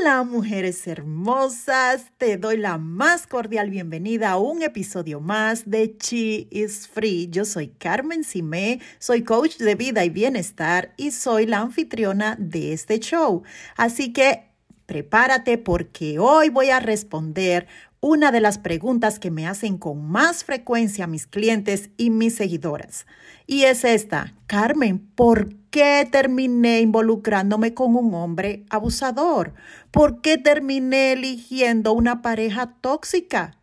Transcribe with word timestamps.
Hola 0.00 0.22
mujeres 0.22 0.86
hermosas, 0.86 2.06
te 2.16 2.38
doy 2.38 2.56
la 2.56 2.78
más 2.78 3.26
cordial 3.26 3.68
bienvenida 3.68 4.30
a 4.30 4.38
un 4.38 4.62
episodio 4.62 5.20
más 5.20 5.68
de 5.68 5.94
Chi 5.98 6.48
is 6.50 6.88
Free. 6.88 7.28
Yo 7.30 7.44
soy 7.44 7.68
Carmen 7.68 8.24
Simé, 8.24 8.80
soy 8.98 9.24
coach 9.24 9.58
de 9.58 9.74
vida 9.74 10.02
y 10.04 10.08
bienestar 10.08 10.94
y 10.96 11.10
soy 11.10 11.44
la 11.44 11.58
anfitriona 11.58 12.34
de 12.38 12.72
este 12.72 12.98
show. 12.98 13.42
Así 13.76 14.14
que 14.14 14.44
prepárate 14.86 15.58
porque 15.58 16.18
hoy 16.18 16.48
voy 16.48 16.70
a 16.70 16.80
responder 16.80 17.66
una 18.00 18.32
de 18.32 18.40
las 18.40 18.58
preguntas 18.58 19.18
que 19.18 19.30
me 19.30 19.46
hacen 19.46 19.76
con 19.76 20.02
más 20.06 20.44
frecuencia 20.44 21.06
mis 21.06 21.26
clientes 21.26 21.90
y 21.98 22.08
mis 22.10 22.34
seguidoras. 22.34 23.06
Y 23.46 23.64
es 23.64 23.84
esta, 23.84 24.34
Carmen, 24.46 24.98
¿por 25.14 25.54
qué 25.70 26.08
terminé 26.10 26.80
involucrándome 26.80 27.74
con 27.74 27.94
un 27.96 28.14
hombre 28.14 28.64
abusador? 28.70 29.52
¿Por 29.90 30.22
qué 30.22 30.38
terminé 30.38 31.12
eligiendo 31.12 31.92
una 31.92 32.22
pareja 32.22 32.74
tóxica? 32.80 33.58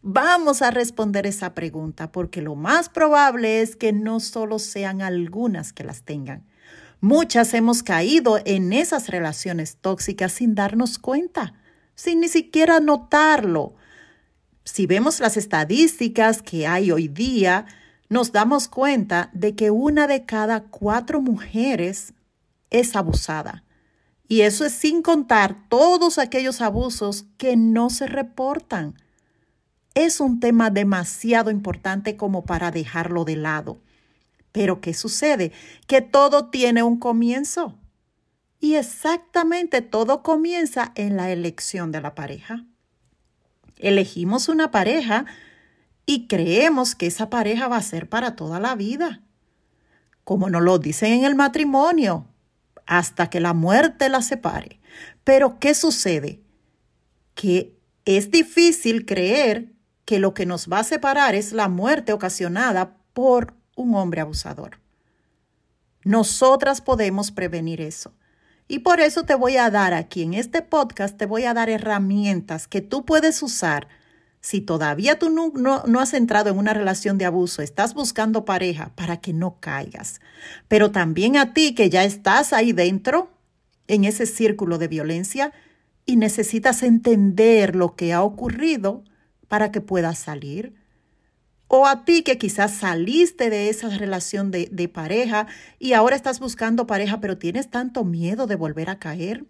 Vamos 0.00 0.62
a 0.62 0.70
responder 0.70 1.26
esa 1.26 1.52
pregunta 1.52 2.12
porque 2.12 2.40
lo 2.40 2.54
más 2.54 2.88
probable 2.88 3.60
es 3.60 3.76
que 3.76 3.92
no 3.92 4.20
solo 4.20 4.58
sean 4.58 5.02
algunas 5.02 5.72
que 5.74 5.84
las 5.84 6.02
tengan. 6.02 6.46
Muchas 7.00 7.52
hemos 7.52 7.82
caído 7.82 8.38
en 8.46 8.72
esas 8.72 9.08
relaciones 9.08 9.76
tóxicas 9.76 10.32
sin 10.32 10.54
darnos 10.54 10.98
cuenta 10.98 11.54
sin 11.96 12.20
ni 12.20 12.28
siquiera 12.28 12.78
notarlo. 12.78 13.74
Si 14.62 14.86
vemos 14.86 15.18
las 15.18 15.36
estadísticas 15.36 16.42
que 16.42 16.66
hay 16.66 16.92
hoy 16.92 17.08
día, 17.08 17.66
nos 18.08 18.30
damos 18.30 18.68
cuenta 18.68 19.30
de 19.32 19.56
que 19.56 19.72
una 19.72 20.06
de 20.06 20.24
cada 20.24 20.64
cuatro 20.64 21.20
mujeres 21.20 22.14
es 22.70 22.94
abusada. 22.94 23.64
Y 24.28 24.42
eso 24.42 24.64
es 24.64 24.72
sin 24.72 25.02
contar 25.02 25.68
todos 25.68 26.18
aquellos 26.18 26.60
abusos 26.60 27.26
que 27.38 27.56
no 27.56 27.90
se 27.90 28.06
reportan. 28.06 28.94
Es 29.94 30.20
un 30.20 30.40
tema 30.40 30.70
demasiado 30.70 31.50
importante 31.50 32.16
como 32.16 32.44
para 32.44 32.70
dejarlo 32.70 33.24
de 33.24 33.36
lado. 33.36 33.78
Pero 34.52 34.80
¿qué 34.80 34.94
sucede? 34.94 35.52
Que 35.86 36.02
todo 36.02 36.46
tiene 36.50 36.82
un 36.82 36.98
comienzo. 36.98 37.78
Y 38.60 38.74
exactamente 38.74 39.82
todo 39.82 40.22
comienza 40.22 40.92
en 40.94 41.16
la 41.16 41.30
elección 41.30 41.92
de 41.92 42.00
la 42.00 42.14
pareja. 42.14 42.64
Elegimos 43.78 44.48
una 44.48 44.70
pareja 44.70 45.26
y 46.06 46.26
creemos 46.26 46.94
que 46.94 47.06
esa 47.06 47.28
pareja 47.28 47.68
va 47.68 47.76
a 47.76 47.82
ser 47.82 48.08
para 48.08 48.36
toda 48.36 48.60
la 48.60 48.74
vida. 48.74 49.22
Como 50.24 50.48
nos 50.48 50.62
lo 50.62 50.78
dicen 50.78 51.12
en 51.12 51.24
el 51.24 51.34
matrimonio, 51.34 52.26
hasta 52.86 53.28
que 53.28 53.40
la 53.40 53.52
muerte 53.52 54.08
la 54.08 54.22
separe. 54.22 54.80
Pero 55.24 55.58
¿qué 55.58 55.74
sucede? 55.74 56.40
Que 57.34 57.76
es 58.04 58.30
difícil 58.30 59.04
creer 59.04 59.72
que 60.04 60.20
lo 60.20 60.32
que 60.32 60.46
nos 60.46 60.68
va 60.68 60.78
a 60.78 60.84
separar 60.84 61.34
es 61.34 61.52
la 61.52 61.68
muerte 61.68 62.12
ocasionada 62.12 62.96
por 63.12 63.54
un 63.74 63.94
hombre 63.94 64.20
abusador. 64.20 64.78
Nosotras 66.04 66.80
podemos 66.80 67.32
prevenir 67.32 67.80
eso. 67.80 68.12
Y 68.68 68.80
por 68.80 69.00
eso 69.00 69.24
te 69.24 69.34
voy 69.34 69.56
a 69.56 69.70
dar 69.70 69.94
aquí 69.94 70.22
en 70.22 70.34
este 70.34 70.60
podcast, 70.62 71.16
te 71.16 71.26
voy 71.26 71.44
a 71.44 71.54
dar 71.54 71.70
herramientas 71.70 72.66
que 72.66 72.80
tú 72.80 73.04
puedes 73.04 73.42
usar. 73.42 73.88
Si 74.40 74.60
todavía 74.60 75.18
tú 75.18 75.30
no, 75.30 75.52
no, 75.86 76.00
has 76.00 76.14
entrado 76.14 76.50
en 76.50 76.58
una 76.58 76.74
relación 76.74 77.18
de 77.18 77.24
abuso, 77.24 77.62
estás 77.62 77.94
buscando 77.94 78.44
pareja 78.44 78.92
para 78.94 79.18
que 79.18 79.32
no 79.32 79.58
caigas. 79.60 80.20
Pero 80.68 80.90
también 80.90 81.36
a 81.36 81.52
ti 81.52 81.74
que 81.74 81.90
ya 81.90 82.04
estás 82.04 82.52
ahí 82.52 82.72
dentro, 82.72 83.30
en 83.88 84.04
ese 84.04 84.26
círculo 84.26 84.78
de 84.78 84.88
violencia, 84.88 85.52
y 86.04 86.16
necesitas 86.16 86.82
entender 86.82 87.74
lo 87.74 87.96
que 87.96 88.12
ha 88.12 88.22
ocurrido 88.22 89.02
para 89.48 89.72
que 89.72 89.80
puedas 89.80 90.18
salir 90.18 90.74
o 91.68 91.86
a 91.86 92.04
ti 92.04 92.22
que 92.22 92.38
quizás 92.38 92.72
saliste 92.72 93.50
de 93.50 93.68
esa 93.68 93.88
relación 93.88 94.50
de, 94.50 94.90
pareja 94.92 95.46
y 95.78 95.92
ahora 95.92 96.16
estás 96.16 96.40
buscando 96.40 96.86
pareja, 96.86 97.20
pero 97.20 97.38
tienes 97.38 97.70
tanto 97.70 98.04
miedo 98.04 98.46
de 98.46 98.56
volver 98.56 98.88
a 98.90 98.98
caer. 98.98 99.44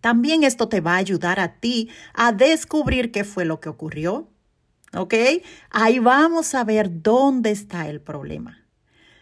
También 0.00 0.44
esto 0.44 0.68
te 0.68 0.80
va 0.80 0.94
a 0.94 0.98
ayudar 0.98 1.40
a 1.40 1.54
ti 1.56 1.90
a 2.14 2.32
descubrir 2.32 3.12
qué 3.12 3.24
fue 3.24 3.44
lo 3.44 3.60
que 3.60 3.68
ocurrió. 3.68 4.28
¿Ok? 4.92 5.14
Ahí 5.70 5.98
vamos 6.00 6.54
a 6.54 6.64
ver 6.64 7.02
dónde 7.02 7.50
está 7.50 7.88
el 7.88 8.00
problema. 8.00 8.60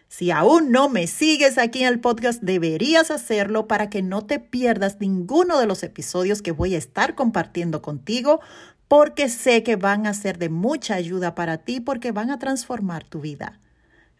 Si 0.08 0.30
aún 0.30 0.72
no 0.72 0.88
me 0.88 1.06
sigues 1.06 1.58
aquí 1.58 1.82
en 1.82 1.88
el 1.88 2.00
podcast, 2.00 2.42
deberías 2.42 3.10
hacerlo 3.10 3.68
para 3.68 3.90
que 3.90 4.00
no 4.00 4.24
te 4.24 4.40
pierdas 4.40 4.96
ninguno 5.00 5.58
de 5.58 5.66
los 5.66 5.82
episodios 5.82 6.40
que 6.40 6.52
voy 6.52 6.74
a 6.74 6.78
estar 6.78 7.14
compartiendo 7.14 7.82
contigo 7.82 8.40
porque 8.88 9.28
sé 9.28 9.62
que 9.62 9.76
van 9.76 10.06
a 10.06 10.14
ser 10.14 10.38
de 10.38 10.48
mucha 10.48 10.94
ayuda 10.94 11.34
para 11.34 11.58
ti 11.58 11.80
porque 11.80 12.10
van 12.10 12.30
a 12.30 12.38
transformar 12.38 13.04
tu 13.04 13.20
vida. 13.20 13.60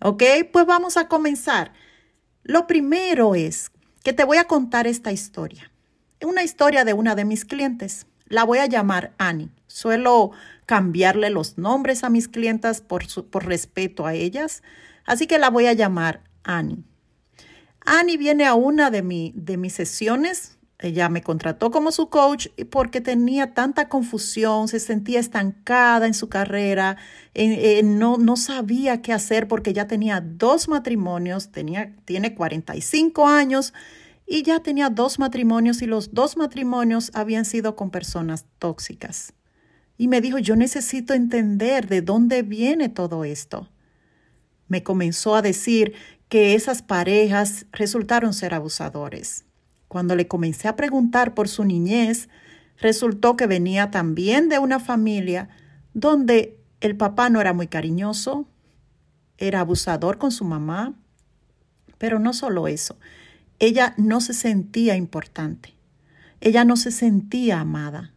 ¿Ok? 0.00 0.22
Pues 0.52 0.66
vamos 0.66 0.96
a 0.96 1.08
comenzar. 1.08 1.72
Lo 2.44 2.66
primero 2.66 3.34
es 3.34 3.72
que 4.04 4.12
te 4.12 4.24
voy 4.24 4.36
a 4.36 4.44
contar 4.44 4.86
esta 4.86 5.10
historia. 5.10 5.72
Una 6.22 6.42
historia 6.42 6.84
de 6.84 6.92
una 6.92 7.14
de 7.14 7.24
mis 7.24 7.44
clientes. 7.44 8.06
La 8.26 8.44
voy 8.44 8.58
a 8.58 8.66
llamar 8.66 9.12
Annie. 9.18 9.50
Suelo 9.66 10.32
cambiarle 10.66 11.30
los 11.30 11.56
nombres 11.56 12.04
a 12.04 12.10
mis 12.10 12.28
clientas 12.28 12.82
por, 12.82 13.04
por 13.30 13.46
respeto 13.46 14.06
a 14.06 14.14
ellas. 14.14 14.62
Así 15.06 15.26
que 15.26 15.38
la 15.38 15.48
voy 15.48 15.66
a 15.66 15.72
llamar 15.72 16.22
Annie. 16.44 16.84
Annie 17.86 18.18
viene 18.18 18.44
a 18.44 18.54
una 18.54 18.90
de, 18.90 19.02
mi, 19.02 19.32
de 19.34 19.56
mis 19.56 19.72
sesiones 19.72 20.57
ella 20.80 21.08
me 21.08 21.22
contrató 21.22 21.72
como 21.72 21.90
su 21.90 22.08
coach 22.08 22.48
porque 22.70 23.00
tenía 23.00 23.52
tanta 23.52 23.88
confusión, 23.88 24.68
se 24.68 24.78
sentía 24.78 25.18
estancada 25.18 26.06
en 26.06 26.14
su 26.14 26.28
carrera, 26.28 26.96
no, 27.82 28.16
no 28.16 28.36
sabía 28.36 29.02
qué 29.02 29.12
hacer 29.12 29.48
porque 29.48 29.72
ya 29.72 29.88
tenía 29.88 30.20
dos 30.20 30.68
matrimonios, 30.68 31.50
tenía, 31.50 31.96
tiene 32.04 32.34
45 32.34 33.26
años 33.26 33.74
y 34.24 34.44
ya 34.44 34.60
tenía 34.60 34.88
dos 34.88 35.18
matrimonios 35.18 35.82
y 35.82 35.86
los 35.86 36.14
dos 36.14 36.36
matrimonios 36.36 37.10
habían 37.12 37.44
sido 37.44 37.74
con 37.74 37.90
personas 37.90 38.46
tóxicas. 38.60 39.32
Y 39.96 40.06
me 40.06 40.20
dijo, 40.20 40.38
yo 40.38 40.54
necesito 40.54 41.12
entender 41.12 41.88
de 41.88 42.02
dónde 42.02 42.42
viene 42.42 42.88
todo 42.88 43.24
esto. 43.24 43.68
Me 44.68 44.84
comenzó 44.84 45.34
a 45.34 45.42
decir 45.42 45.94
que 46.28 46.54
esas 46.54 46.82
parejas 46.82 47.66
resultaron 47.72 48.32
ser 48.32 48.54
abusadores 48.54 49.47
cuando 49.88 50.14
le 50.14 50.28
comencé 50.28 50.68
a 50.68 50.76
preguntar 50.76 51.34
por 51.34 51.48
su 51.48 51.64
niñez, 51.64 52.28
resultó 52.78 53.36
que 53.36 53.46
venía 53.46 53.90
también 53.90 54.48
de 54.48 54.58
una 54.58 54.78
familia 54.78 55.48
donde 55.94 56.60
el 56.80 56.96
papá 56.96 57.30
no 57.30 57.40
era 57.40 57.52
muy 57.52 57.66
cariñoso, 57.66 58.46
era 59.38 59.60
abusador 59.60 60.18
con 60.18 60.30
su 60.30 60.44
mamá, 60.44 60.94
pero 61.96 62.18
no 62.18 62.32
solo 62.32 62.68
eso, 62.68 62.98
ella 63.58 63.94
no 63.96 64.20
se 64.20 64.34
sentía 64.34 64.94
importante, 64.94 65.74
ella 66.40 66.64
no 66.64 66.76
se 66.76 66.92
sentía 66.92 67.60
amada, 67.60 68.12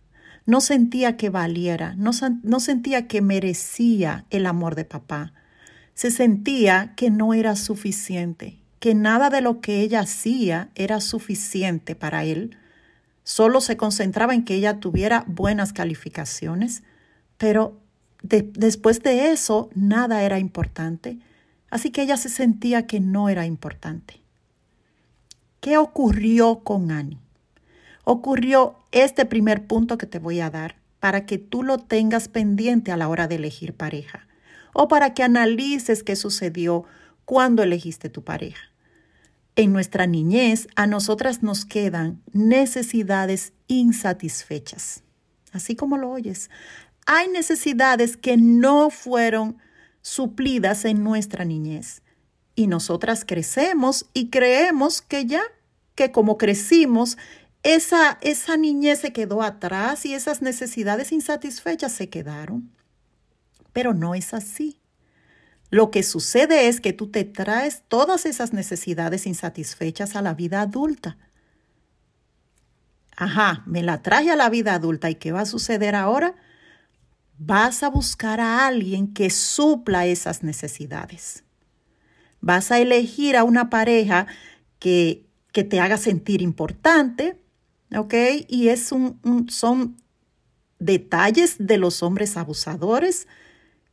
no 0.46 0.62
sentía 0.62 1.18
que 1.18 1.30
valiera, 1.30 1.96
no, 1.96 2.12
no 2.44 2.60
sentía 2.60 3.08
que 3.08 3.22
merecía 3.22 4.26
el 4.30 4.46
amor 4.46 4.76
de 4.76 4.86
papá, 4.86 5.34
se 5.94 6.12
sentía 6.12 6.94
que 6.96 7.10
no 7.10 7.34
era 7.34 7.56
suficiente 7.56 8.61
que 8.82 8.96
nada 8.96 9.30
de 9.30 9.42
lo 9.42 9.62
que 9.62 9.82
ella 9.82 10.00
hacía 10.00 10.70
era 10.74 11.02
suficiente 11.02 11.94
para 11.96 12.24
él. 12.24 12.58
Solo 13.24 13.62
se 13.62 13.78
concentraba 13.78 14.34
en 14.34 14.44
que 14.44 14.56
ella 14.56 14.80
tuviera 14.80 15.24
buenas 15.28 15.72
calificaciones, 15.72 16.82
pero 17.38 17.78
después 18.24 19.04
de 19.04 19.30
eso 19.30 19.70
nada 19.76 20.24
era 20.24 20.40
importante. 20.40 21.20
Así 21.70 21.92
que 21.92 22.02
ella 22.02 22.18
se 22.18 22.30
sentía 22.30 22.88
que 22.88 23.00
no 23.00 23.30
era 23.30 23.46
importante. 23.46 24.20
¿Qué 25.60 25.78
ocurrió 25.78 26.62
con 26.64 26.90
Annie? 26.90 27.20
Ocurrió 28.04 28.78
este 28.92 29.28
primer 29.28 29.68
punto 29.68 30.00
que 30.00 30.08
te 30.08 30.18
voy 30.18 30.40
a 30.40 30.50
dar 30.50 30.76
para 31.00 31.28
que 31.28 31.38
tú 31.38 31.62
lo 31.62 31.78
tengas 31.78 32.30
pendiente 32.30 32.92
a 32.92 32.98
la 32.98 33.10
hora 33.10 33.28
de 33.28 33.36
elegir 33.36 33.76
pareja 33.76 34.26
o 34.74 34.88
para 34.88 35.14
que 35.14 35.22
analices 35.22 36.02
qué 36.02 36.16
sucedió 36.16 36.86
cuando 37.26 37.62
elegiste 37.62 38.10
tu 38.10 38.24
pareja. 38.24 38.71
En 39.56 39.74
nuestra 39.74 40.08
niñez 40.08 40.68
a 40.76 40.88
nosotras 40.88 41.44
nos 41.44 41.66
quedan 41.66 42.22
necesidades 42.32 43.54
insatisfechas, 43.68 45.04
así 45.52 45.76
como 45.76 45.98
lo 45.98 46.10
oyes. 46.10 46.50
Hay 47.06 47.28
necesidades 47.28 48.16
que 48.16 48.38
no 48.38 48.90
fueron 48.90 49.58
suplidas 50.02 50.86
en 50.86 51.04
nuestra 51.04 51.46
niñez 51.46 52.02
y 52.56 52.68
nosotras 52.68 53.26
crecemos 53.26 54.06
y 54.14 54.30
creemos 54.30 55.02
que 55.02 55.26
ya, 55.26 55.42
que 55.96 56.12
como 56.12 56.38
crecimos, 56.38 57.18
esa, 57.64 58.18
esa 58.22 58.58
niñez 58.58 59.00
se 59.00 59.14
quedó 59.14 59.42
atrás 59.42 60.06
y 60.06 60.14
esas 60.14 60.42
necesidades 60.42 61.12
insatisfechas 61.12 61.92
se 61.92 62.10
quedaron. 62.10 62.72
Pero 63.74 63.94
no 63.94 64.16
es 64.16 64.34
así. 64.34 64.81
Lo 65.72 65.90
que 65.90 66.04
sucede 66.04 66.68
es 66.68 66.82
que 66.82 66.92
tú 66.92 67.10
te 67.10 67.24
traes 67.24 67.84
todas 67.88 68.26
esas 68.26 68.52
necesidades 68.52 69.26
insatisfechas 69.26 70.18
a 70.18 70.22
la 70.22 70.34
vida 70.34 70.62
adulta. 70.62 71.18
ajá, 73.16 73.64
me 73.68 73.84
la 73.84 74.02
traje 74.02 74.32
a 74.32 74.36
la 74.36 74.50
vida 74.50 74.74
adulta 74.74 75.10
y 75.10 75.16
¿qué 75.16 75.32
va 75.32 75.42
a 75.42 75.46
suceder 75.46 75.96
ahora? 75.96 76.36
Vas 77.38 77.84
a 77.84 77.90
buscar 77.90 78.40
a 78.40 78.66
alguien 78.68 79.14
que 79.14 79.30
supla 79.30 80.08
esas 80.08 80.44
necesidades. 80.44 81.44
Vas 82.42 82.72
a 82.72 82.80
elegir 82.80 83.38
a 83.38 83.44
una 83.44 83.70
pareja 83.70 84.28
que, 84.80 85.28
que 85.52 85.64
te 85.64 85.80
haga 85.80 85.98
sentir 85.98 86.42
importante, 86.42 87.40
¿ok? 87.96 88.14
Y 88.48 88.70
es 88.70 88.92
un, 88.92 89.20
son 89.50 89.98
detalles 90.80 91.56
de 91.60 91.78
los 91.78 92.02
hombres 92.02 92.38
abusadores 92.38 93.28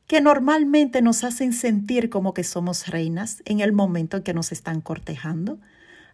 que 0.08 0.22
normalmente 0.22 1.02
nos 1.02 1.22
hacen 1.22 1.52
sentir 1.52 2.08
como 2.08 2.32
que 2.34 2.42
somos 2.42 2.88
reinas 2.88 3.42
en 3.44 3.60
el 3.60 3.72
momento 3.72 4.16
en 4.16 4.22
que 4.24 4.34
nos 4.34 4.50
están 4.52 4.80
cortejando. 4.80 5.60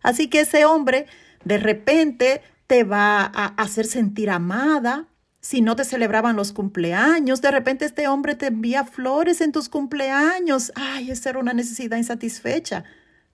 Así 0.02 0.28
que 0.28 0.40
ese 0.40 0.66
hombre 0.66 1.06
de 1.44 1.58
repente 1.58 2.42
te 2.66 2.82
va 2.82 3.22
a 3.22 3.46
hacer 3.56 3.86
sentir 3.86 4.30
amada. 4.30 5.06
Si 5.40 5.60
no 5.60 5.76
te 5.76 5.84
celebraban 5.84 6.34
los 6.34 6.52
cumpleaños, 6.52 7.40
de 7.40 7.52
repente 7.52 7.84
este 7.84 8.08
hombre 8.08 8.34
te 8.34 8.46
envía 8.46 8.84
flores 8.84 9.40
en 9.40 9.52
tus 9.52 9.68
cumpleaños. 9.68 10.72
Ay, 10.74 11.12
esa 11.12 11.30
era 11.30 11.38
una 11.38 11.52
necesidad 11.52 11.96
insatisfecha. 11.96 12.82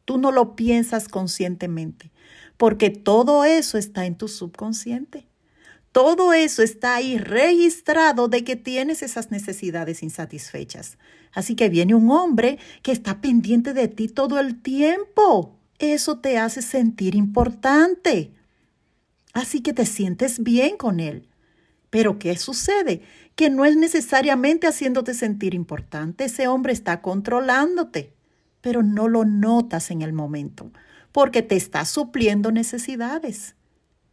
Tú 0.04 0.18
no 0.18 0.30
lo 0.30 0.56
piensas 0.56 1.08
conscientemente, 1.08 2.10
porque 2.58 2.90
todo 2.90 3.44
eso 3.44 3.78
está 3.78 4.04
en 4.04 4.16
tu 4.16 4.28
subconsciente. 4.28 5.29
Todo 5.92 6.32
eso 6.32 6.62
está 6.62 6.94
ahí 6.94 7.18
registrado 7.18 8.28
de 8.28 8.44
que 8.44 8.54
tienes 8.54 9.02
esas 9.02 9.32
necesidades 9.32 10.04
insatisfechas. 10.04 10.98
Así 11.32 11.56
que 11.56 11.68
viene 11.68 11.94
un 11.94 12.10
hombre 12.10 12.58
que 12.82 12.92
está 12.92 13.20
pendiente 13.20 13.74
de 13.74 13.88
ti 13.88 14.06
todo 14.06 14.38
el 14.38 14.62
tiempo. 14.62 15.58
Eso 15.80 16.18
te 16.18 16.38
hace 16.38 16.62
sentir 16.62 17.16
importante. 17.16 18.32
Así 19.32 19.62
que 19.62 19.72
te 19.72 19.84
sientes 19.84 20.42
bien 20.42 20.76
con 20.76 21.00
él. 21.00 21.28
Pero 21.90 22.20
¿qué 22.20 22.36
sucede? 22.36 23.02
Que 23.34 23.50
no 23.50 23.64
es 23.64 23.76
necesariamente 23.76 24.68
haciéndote 24.68 25.12
sentir 25.12 25.54
importante. 25.54 26.24
Ese 26.24 26.46
hombre 26.46 26.72
está 26.72 27.02
controlándote, 27.02 28.14
pero 28.60 28.84
no 28.84 29.08
lo 29.08 29.24
notas 29.24 29.90
en 29.90 30.02
el 30.02 30.12
momento, 30.12 30.70
porque 31.10 31.42
te 31.42 31.56
está 31.56 31.84
supliendo 31.84 32.52
necesidades 32.52 33.56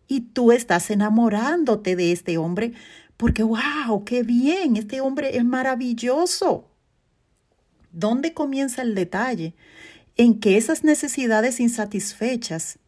y 0.08 0.22
tú 0.22 0.52
estás 0.52 0.90
enamorándote 0.90 1.96
de 1.96 2.12
este 2.12 2.38
hombre 2.38 2.74
porque, 3.18 3.44
wow, 3.44 4.04
qué 4.06 4.24
bien, 4.24 4.78
este 4.78 5.02
hombre 5.02 5.38
es 5.38 5.44
maravilloso. 5.44 6.70
¿Dónde 7.92 8.34
comienza 8.34 8.84
el 8.84 8.94
detalle? 8.94 9.56
En 10.16 10.40
que 10.40 10.58
esas 10.58 10.84
necesidades 10.84 11.60
insatisfechas, 11.60 12.80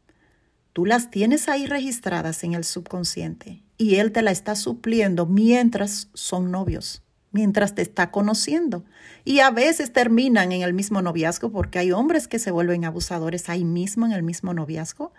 tú 0.74 0.86
las 0.86 1.10
tienes 1.10 1.50
ahí 1.50 1.66
registradas 1.66 2.44
en 2.44 2.54
el 2.54 2.64
subconsciente 2.64 3.64
y 3.78 3.96
él 3.96 4.12
te 4.12 4.22
la 4.22 4.32
está 4.32 4.56
supliendo 4.56 5.26
mientras 5.26 6.10
son 6.14 6.52
novios, 6.52 7.02
mientras 7.32 7.74
te 7.74 7.82
está 7.82 8.12
conociendo. 8.12 8.86
Y 9.26 9.40
a 9.40 9.50
veces 9.50 9.94
terminan 9.94 10.52
en 10.52 10.62
el 10.62 10.74
mismo 10.74 11.02
noviazgo 11.02 11.52
porque 11.52 11.80
hay 11.80 11.92
hombres 11.92 12.28
que 12.28 12.40
se 12.40 12.52
vuelven 12.52 12.86
abusadores 12.86 13.50
ahí 13.50 13.64
mismo 13.64 14.06
en 14.06 14.12
el 14.12 14.22
mismo 14.22 14.54
noviazgo 14.54 15.12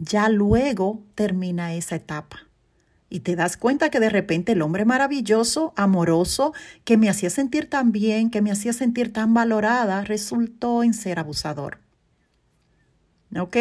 ya 0.00 0.28
luego 0.28 1.04
termina 1.14 1.74
esa 1.74 1.94
etapa. 1.94 2.46
Y 3.10 3.20
te 3.20 3.36
das 3.36 3.56
cuenta 3.56 3.90
que 3.90 4.00
de 4.00 4.08
repente 4.08 4.52
el 4.52 4.62
hombre 4.62 4.84
maravilloso, 4.84 5.72
amoroso, 5.76 6.54
que 6.84 6.96
me 6.96 7.10
hacía 7.10 7.28
sentir 7.28 7.68
tan 7.68 7.92
bien, 7.92 8.30
que 8.30 8.40
me 8.40 8.50
hacía 8.50 8.72
sentir 8.72 9.12
tan 9.12 9.34
valorada, 9.34 10.02
resultó 10.04 10.82
en 10.82 10.94
ser 10.94 11.18
abusador. 11.18 11.78
¿Ok? 13.38 13.56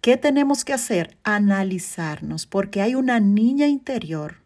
¿Qué 0.00 0.16
tenemos 0.16 0.64
que 0.64 0.72
hacer? 0.72 1.16
Analizarnos, 1.22 2.46
porque 2.46 2.82
hay 2.82 2.94
una 2.94 3.20
niña 3.20 3.66
interior 3.68 4.36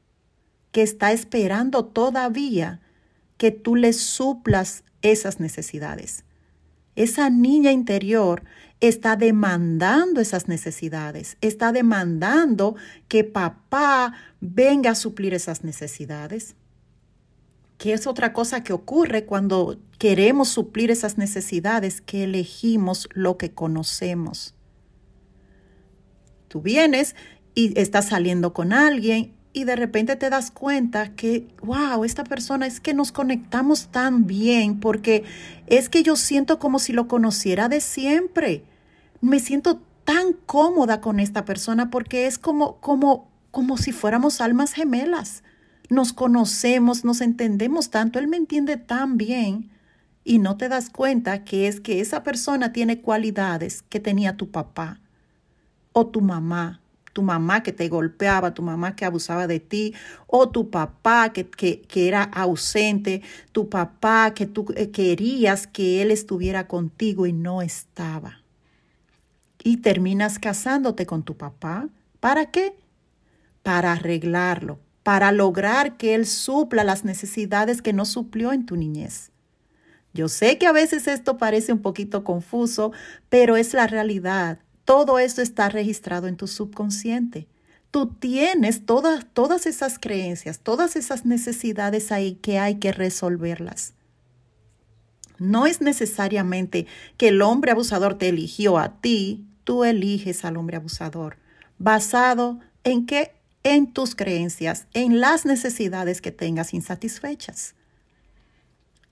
que 0.70 0.82
está 0.82 1.12
esperando 1.12 1.84
todavía 1.84 2.80
que 3.36 3.52
tú 3.52 3.76
le 3.76 3.92
suplas 3.92 4.84
esas 5.02 5.40
necesidades. 5.40 6.24
Esa 6.94 7.30
niña 7.30 7.72
interior 7.72 8.42
está 8.82 9.14
demandando 9.14 10.20
esas 10.20 10.48
necesidades, 10.48 11.36
está 11.40 11.70
demandando 11.70 12.74
que 13.06 13.22
papá 13.22 14.14
venga 14.40 14.90
a 14.90 14.94
suplir 14.96 15.34
esas 15.34 15.62
necesidades. 15.62 16.56
¿Qué 17.78 17.92
es 17.92 18.08
otra 18.08 18.32
cosa 18.32 18.64
que 18.64 18.72
ocurre 18.72 19.24
cuando 19.24 19.78
queremos 19.98 20.48
suplir 20.48 20.90
esas 20.90 21.16
necesidades? 21.16 22.00
Que 22.00 22.24
elegimos 22.24 23.08
lo 23.12 23.38
que 23.38 23.52
conocemos. 23.52 24.54
Tú 26.48 26.60
vienes 26.60 27.14
y 27.54 27.78
estás 27.78 28.06
saliendo 28.08 28.52
con 28.52 28.72
alguien 28.72 29.32
y 29.52 29.62
de 29.62 29.76
repente 29.76 30.16
te 30.16 30.28
das 30.28 30.50
cuenta 30.50 31.14
que, 31.14 31.46
wow, 31.62 32.04
esta 32.04 32.24
persona 32.24 32.66
es 32.66 32.80
que 32.80 32.94
nos 32.94 33.12
conectamos 33.12 33.92
tan 33.92 34.26
bien 34.26 34.80
porque 34.80 35.22
es 35.68 35.88
que 35.88 36.02
yo 36.02 36.16
siento 36.16 36.58
como 36.58 36.80
si 36.80 36.92
lo 36.92 37.06
conociera 37.06 37.68
de 37.68 37.80
siempre 37.80 38.64
me 39.22 39.38
siento 39.38 39.80
tan 40.04 40.32
cómoda 40.32 41.00
con 41.00 41.20
esta 41.20 41.44
persona 41.44 41.90
porque 41.90 42.26
es 42.26 42.38
como, 42.38 42.80
como, 42.80 43.30
como 43.50 43.78
si 43.78 43.92
fuéramos 43.92 44.40
almas 44.40 44.72
gemelas. 44.72 45.44
Nos 45.88 46.12
conocemos, 46.12 47.04
nos 47.04 47.20
entendemos 47.20 47.90
tanto, 47.90 48.18
él 48.18 48.28
me 48.28 48.36
entiende 48.36 48.76
tan 48.76 49.16
bien 49.16 49.70
y 50.24 50.38
no 50.38 50.56
te 50.56 50.68
das 50.68 50.90
cuenta 50.90 51.44
que 51.44 51.68
es 51.68 51.80
que 51.80 52.00
esa 52.00 52.22
persona 52.24 52.72
tiene 52.72 53.00
cualidades 53.00 53.82
que 53.82 54.00
tenía 54.00 54.36
tu 54.36 54.50
papá 54.50 55.00
o 55.92 56.06
tu 56.06 56.20
mamá, 56.20 56.80
tu 57.12 57.22
mamá 57.22 57.62
que 57.62 57.72
te 57.72 57.88
golpeaba, 57.88 58.54
tu 58.54 58.62
mamá 58.62 58.96
que 58.96 59.04
abusaba 59.04 59.46
de 59.46 59.60
ti, 59.60 59.94
o 60.26 60.48
tu 60.48 60.70
papá 60.70 61.32
que, 61.32 61.48
que, 61.48 61.82
que 61.82 62.08
era 62.08 62.22
ausente, 62.22 63.22
tu 63.52 63.68
papá 63.68 64.32
que 64.34 64.46
tú 64.46 64.66
eh, 64.74 64.90
querías 64.90 65.66
que 65.66 66.02
él 66.02 66.10
estuviera 66.10 66.66
contigo 66.66 67.26
y 67.26 67.32
no 67.32 67.60
estaba 67.60 68.41
y 69.64 69.78
terminas 69.78 70.38
casándote 70.38 71.06
con 71.06 71.22
tu 71.22 71.36
papá. 71.36 71.88
¿Para 72.20 72.50
qué? 72.50 72.74
Para 73.62 73.92
arreglarlo, 73.92 74.78
para 75.02 75.32
lograr 75.32 75.96
que 75.96 76.14
él 76.14 76.26
supla 76.26 76.84
las 76.84 77.04
necesidades 77.04 77.82
que 77.82 77.92
no 77.92 78.04
suplió 78.04 78.52
en 78.52 78.66
tu 78.66 78.76
niñez. 78.76 79.30
Yo 80.14 80.28
sé 80.28 80.58
que 80.58 80.66
a 80.66 80.72
veces 80.72 81.06
esto 81.06 81.38
parece 81.38 81.72
un 81.72 81.80
poquito 81.80 82.22
confuso, 82.22 82.92
pero 83.28 83.56
es 83.56 83.72
la 83.72 83.86
realidad. 83.86 84.58
Todo 84.84 85.18
esto 85.18 85.40
está 85.40 85.68
registrado 85.68 86.26
en 86.26 86.36
tu 86.36 86.46
subconsciente. 86.46 87.46
Tú 87.90 88.08
tienes 88.08 88.84
todas, 88.84 89.26
todas 89.32 89.66
esas 89.66 89.98
creencias, 89.98 90.58
todas 90.58 90.96
esas 90.96 91.24
necesidades 91.24 92.10
ahí 92.10 92.34
que 92.34 92.58
hay 92.58 92.76
que 92.76 92.92
resolverlas. 92.92 93.94
No 95.38 95.66
es 95.66 95.80
necesariamente 95.80 96.86
que 97.16 97.28
el 97.28 97.42
hombre 97.42 97.72
abusador 97.72 98.14
te 98.14 98.28
eligió 98.28 98.78
a 98.78 99.00
ti 99.00 99.44
tú 99.64 99.84
eliges 99.84 100.44
al 100.44 100.56
hombre 100.56 100.76
abusador. 100.76 101.36
¿Basado 101.78 102.60
en 102.84 103.06
qué? 103.06 103.32
En 103.64 103.92
tus 103.92 104.14
creencias, 104.14 104.86
en 104.92 105.20
las 105.20 105.46
necesidades 105.46 106.20
que 106.20 106.32
tengas 106.32 106.74
insatisfechas. 106.74 107.74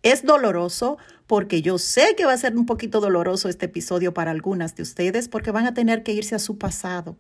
Es 0.03 0.25
doloroso 0.25 0.99
porque 1.27 1.63
yo 1.63 1.79
sé 1.79 2.15
que 2.17 2.25
va 2.25 2.33
a 2.33 2.39
ser 2.39 2.57
un 2.57 2.67
poquito 2.67 3.01
doloroso 3.01 3.49
este 3.49 3.67
episodio 3.67 4.13
para 4.13 4.31
algunas 4.31 4.75
de 4.75 4.83
ustedes 4.83 5.29
porque 5.29 5.53
van 5.53 5.67
a 5.67 5.75
tener 5.75 6.03
que 6.03 6.13
irse 6.13 6.35
a 6.35 6.41
su 6.41 6.59
pasado 6.59 7.17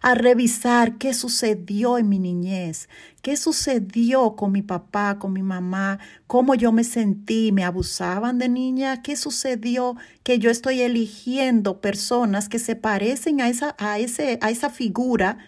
a 0.00 0.14
revisar 0.14 0.98
qué 0.98 1.14
sucedió 1.14 1.98
en 1.98 2.08
mi 2.08 2.18
niñez, 2.18 2.88
qué 3.22 3.36
sucedió 3.36 4.36
con 4.36 4.52
mi 4.52 4.62
papá, 4.62 5.18
con 5.18 5.32
mi 5.32 5.42
mamá, 5.42 5.98
cómo 6.26 6.54
yo 6.54 6.72
me 6.72 6.84
sentí, 6.84 7.52
me 7.52 7.64
abusaban 7.64 8.38
de 8.38 8.48
niña, 8.48 9.02
qué 9.02 9.16
sucedió 9.16 9.96
que 10.22 10.38
yo 10.38 10.50
estoy 10.50 10.80
eligiendo 10.80 11.80
personas 11.80 12.48
que 12.48 12.58
se 12.58 12.76
parecen 12.76 13.40
a 13.40 13.48
esa, 13.48 13.74
a 13.78 13.98
ese, 13.98 14.38
a 14.42 14.50
esa 14.50 14.70
figura 14.70 15.38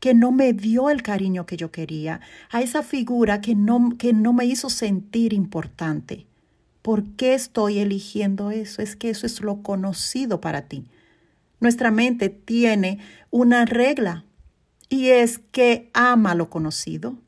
que 0.00 0.14
no 0.14 0.32
me 0.32 0.52
dio 0.52 0.90
el 0.90 1.02
cariño 1.02 1.46
que 1.46 1.56
yo 1.56 1.70
quería, 1.70 2.20
a 2.50 2.62
esa 2.62 2.82
figura 2.82 3.40
que 3.40 3.54
no, 3.54 3.96
que 3.98 4.12
no 4.12 4.32
me 4.32 4.46
hizo 4.46 4.70
sentir 4.70 5.32
importante. 5.32 6.26
¿Por 6.82 7.04
qué 7.16 7.34
estoy 7.34 7.78
eligiendo 7.78 8.50
eso? 8.50 8.80
Es 8.80 8.96
que 8.96 9.10
eso 9.10 9.26
es 9.26 9.42
lo 9.42 9.62
conocido 9.62 10.40
para 10.40 10.62
ti. 10.62 10.86
Nuestra 11.60 11.90
mente 11.90 12.30
tiene 12.30 12.98
una 13.30 13.66
regla 13.66 14.24
y 14.88 15.10
es 15.10 15.38
que 15.38 15.90
ama 15.94 16.34
lo 16.34 16.50
conocido. 16.50 17.18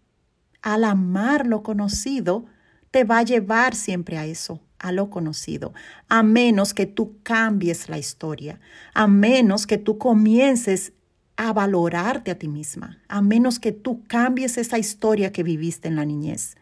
Al 0.63 0.85
amar 0.85 1.47
lo 1.47 1.63
conocido, 1.63 2.47
te 2.91 3.05
va 3.05 3.19
a 3.19 3.25
llevar 3.25 3.75
siempre 3.75 4.19
a 4.19 4.27
eso, 4.27 4.61
a 4.79 4.93
lo 4.93 5.11
conocido, 5.11 5.73
a 6.09 6.23
menos 6.23 6.75
que 6.75 6.87
tú 6.87 7.17
cambies 7.23 7.89
la 7.89 7.99
historia, 7.99 8.61
a 8.95 9.07
menos 9.07 9.67
que 9.67 9.79
tú 9.79 9.99
comiences 9.99 10.93
a 11.37 11.53
valorarte 11.53 12.31
a 12.31 12.39
ti 12.39 12.49
misma, 12.49 12.99
a 13.09 13.23
menos 13.23 13.59
que 13.59 13.73
tú 13.73 14.03
cambies 14.07 14.59
esa 14.59 14.79
historia 14.79 15.33
que 15.33 15.43
viviste 15.43 15.89
en 15.89 15.97
la 15.97 16.05
niñez 16.05 16.57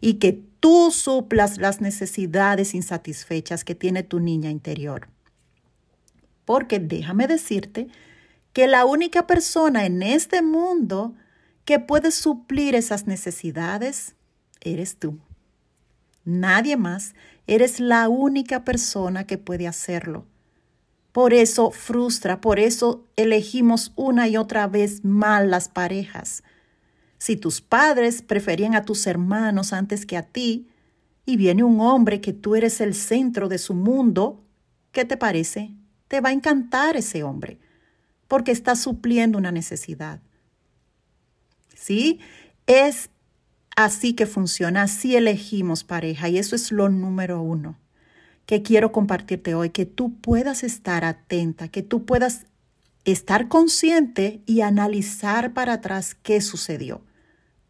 y 0.00 0.14
que 0.14 0.32
tú 0.60 0.90
suplas 0.90 1.58
las 1.58 1.80
necesidades 1.80 2.74
insatisfechas 2.74 3.64
que 3.64 3.74
tiene 3.74 4.02
tu 4.02 4.20
niña 4.20 4.50
interior. 4.50 5.08
Porque 6.44 6.78
déjame 6.78 7.26
decirte 7.26 7.88
que 8.52 8.66
la 8.66 8.84
única 8.84 9.26
persona 9.26 9.86
en 9.86 10.02
este 10.02 10.42
mundo 10.42 11.14
que 11.64 11.78
puede 11.78 12.10
suplir 12.10 12.74
esas 12.74 13.06
necesidades 13.06 14.14
eres 14.60 14.96
tú. 14.96 15.18
Nadie 16.24 16.76
más. 16.76 17.14
Eres 17.46 17.80
la 17.80 18.08
única 18.08 18.64
persona 18.64 19.26
que 19.26 19.38
puede 19.38 19.66
hacerlo. 19.66 20.26
Por 21.10 21.34
eso 21.34 21.70
frustra, 21.70 22.40
por 22.40 22.58
eso 22.58 23.04
elegimos 23.16 23.92
una 23.96 24.28
y 24.28 24.36
otra 24.36 24.66
vez 24.66 25.04
mal 25.04 25.50
las 25.50 25.68
parejas. 25.68 26.42
Si 27.18 27.36
tus 27.36 27.60
padres 27.60 28.22
preferían 28.22 28.74
a 28.74 28.84
tus 28.84 29.06
hermanos 29.06 29.72
antes 29.72 30.06
que 30.06 30.16
a 30.16 30.22
ti, 30.22 30.68
y 31.24 31.36
viene 31.36 31.62
un 31.62 31.80
hombre 31.80 32.20
que 32.20 32.32
tú 32.32 32.56
eres 32.56 32.80
el 32.80 32.94
centro 32.94 33.48
de 33.48 33.58
su 33.58 33.74
mundo, 33.74 34.42
¿qué 34.90 35.04
te 35.04 35.16
parece? 35.16 35.72
Te 36.12 36.20
va 36.20 36.28
a 36.28 36.32
encantar 36.32 36.98
ese 36.98 37.22
hombre, 37.22 37.56
porque 38.28 38.52
está 38.52 38.76
supliendo 38.76 39.38
una 39.38 39.50
necesidad. 39.50 40.20
¿Sí? 41.74 42.20
Es 42.66 43.08
así 43.76 44.12
que 44.12 44.26
funciona, 44.26 44.82
así 44.82 45.16
elegimos 45.16 45.84
pareja, 45.84 46.28
y 46.28 46.36
eso 46.36 46.54
es 46.54 46.70
lo 46.70 46.90
número 46.90 47.40
uno 47.40 47.78
que 48.44 48.60
quiero 48.60 48.92
compartirte 48.92 49.54
hoy, 49.54 49.70
que 49.70 49.86
tú 49.86 50.12
puedas 50.12 50.64
estar 50.64 51.06
atenta, 51.06 51.68
que 51.68 51.80
tú 51.80 52.04
puedas 52.04 52.44
estar 53.06 53.48
consciente 53.48 54.42
y 54.44 54.60
analizar 54.60 55.54
para 55.54 55.72
atrás 55.72 56.14
qué 56.14 56.42
sucedió 56.42 57.00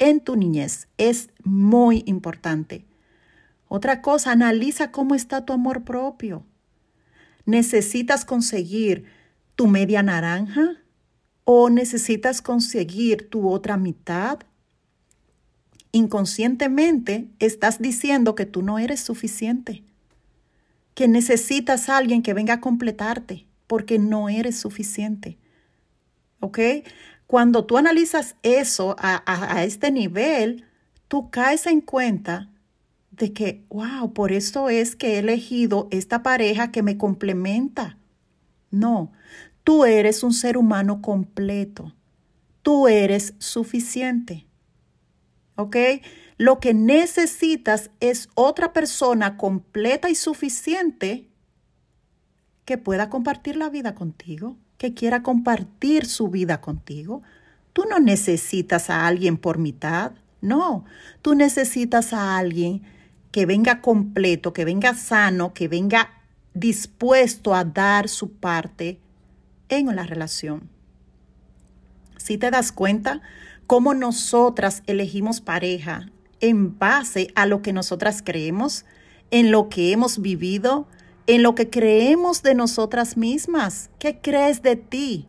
en 0.01 0.19
tu 0.19 0.35
niñez. 0.35 0.89
Es 0.99 1.31
muy 1.45 2.03
importante. 2.07 2.87
Otra 3.69 4.03
cosa, 4.03 4.33
analiza 4.33 4.91
cómo 4.91 5.15
está 5.15 5.45
tu 5.45 5.53
amor 5.53 5.85
propio. 5.85 6.45
¿Necesitas 7.45 8.25
conseguir 8.25 9.05
tu 9.57 9.67
media 9.67 10.03
naranja 10.03 10.77
o 11.45 11.71
necesitas 11.71 12.41
conseguir 12.41 13.29
tu 13.29 13.49
otra 13.49 13.77
mitad? 13.77 14.41
Inconscientemente 15.91 17.29
estás 17.39 17.81
diciendo 17.81 18.35
que 18.35 18.47
tú 18.47 18.63
no 18.63 18.79
eres 18.79 19.01
suficiente, 19.01 19.83
que 20.95 21.09
necesitas 21.09 21.89
a 21.89 21.97
alguien 21.97 22.23
que 22.23 22.35
venga 22.35 22.55
a 22.55 22.61
completarte 22.61 23.47
porque 23.67 23.99
no 23.99 24.29
eres 24.29 24.59
suficiente. 24.59 25.39
¿Ok? 26.41 26.59
Cuando 27.27 27.65
tú 27.65 27.77
analizas 27.79 28.37
eso 28.43 28.95
a, 28.99 29.23
a 29.27 29.65
este 29.65 29.91
nivel, 29.91 30.65
tú 31.09 31.31
caes 31.31 31.67
en 31.67 31.81
cuenta 31.81 32.52
de 33.13 33.33
que, 33.33 33.65
wow, 33.69 34.13
por 34.13 34.33
eso 34.33 34.69
es 34.69 34.97
que 34.97 35.15
he 35.15 35.19
elegido 35.19 35.89
esta 35.91 36.23
pareja 36.23 36.73
que 36.73 36.83
me 36.83 36.97
complementa. 36.97 37.99
No, 38.71 39.13
tú 39.65 39.85
eres 39.85 40.23
un 40.23 40.33
ser 40.33 40.57
humano 40.57 41.03
completo. 41.03 41.95
Tú 42.63 42.89
eres 42.89 43.35
suficiente. 43.39 44.47
¿Ok? 45.57 45.77
Lo 46.39 46.59
que 46.59 46.73
necesitas 46.73 47.91
es 48.01 48.29
otra 48.35 48.73
persona 48.73 49.37
completa 49.37 50.09
y 50.09 50.15
suficiente 50.15 51.29
que 52.65 52.79
pueda 52.79 53.11
compartir 53.11 53.57
la 53.57 53.69
vida 53.69 53.95
contigo, 53.95 54.57
que 54.79 54.95
quiera 54.95 55.23
compartir 55.23 56.07
su 56.07 56.29
vida 56.29 56.61
contigo. 56.61 57.23
Tú 57.75 57.85
no 57.89 58.01
necesitas 58.01 58.89
a 58.89 59.07
alguien 59.07 59.37
por 59.37 59.59
mitad, 59.59 60.13
no, 60.41 60.85
tú 61.23 61.35
necesitas 61.35 62.13
a 62.13 62.37
alguien 62.37 62.83
que 63.33 63.47
venga 63.47 63.81
completo, 63.81 64.53
que 64.53 64.65
venga 64.65 64.95
sano, 64.95 65.55
que 65.55 65.67
venga 65.67 66.11
dispuesto 66.55 67.55
a 67.55 67.65
dar 67.65 68.09
su 68.09 68.33
parte 68.33 69.01
en 69.69 69.95
la 69.97 70.05
relación. 70.05 70.69
Si 72.19 72.39
te 72.39 72.51
das 72.51 72.71
cuenta 72.71 73.23
cómo 73.67 73.95
nosotras 73.95 74.83
elegimos 74.87 75.41
pareja 75.41 76.11
en 76.41 76.79
base 76.79 77.29
a 77.35 77.47
lo 77.47 77.63
que 77.63 77.73
nosotras 77.73 78.23
creemos, 78.23 78.85
en 79.31 79.51
lo 79.51 79.69
que 79.71 79.93
hemos 79.93 80.21
vivido, 80.21 80.87
en 81.27 81.43
lo 81.43 81.55
que 81.55 81.71
creemos 81.71 82.43
de 82.43 82.55
nosotras 82.55 83.17
mismas. 83.17 83.91
¿Qué 83.99 84.19
crees 84.21 84.63
de 84.63 84.77
ti? 84.77 85.27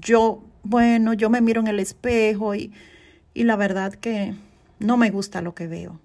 Yo, 0.00 0.42
bueno, 0.64 1.12
yo 1.12 1.30
me 1.30 1.40
miro 1.40 1.60
en 1.60 1.68
el 1.68 1.78
espejo 1.78 2.54
y, 2.54 2.72
y 3.32 3.44
la 3.44 3.56
verdad 3.56 3.94
que 3.94 4.34
no 4.80 4.96
me 4.96 5.10
gusta 5.10 5.40
lo 5.40 5.54
que 5.54 5.68
veo. 5.68 6.00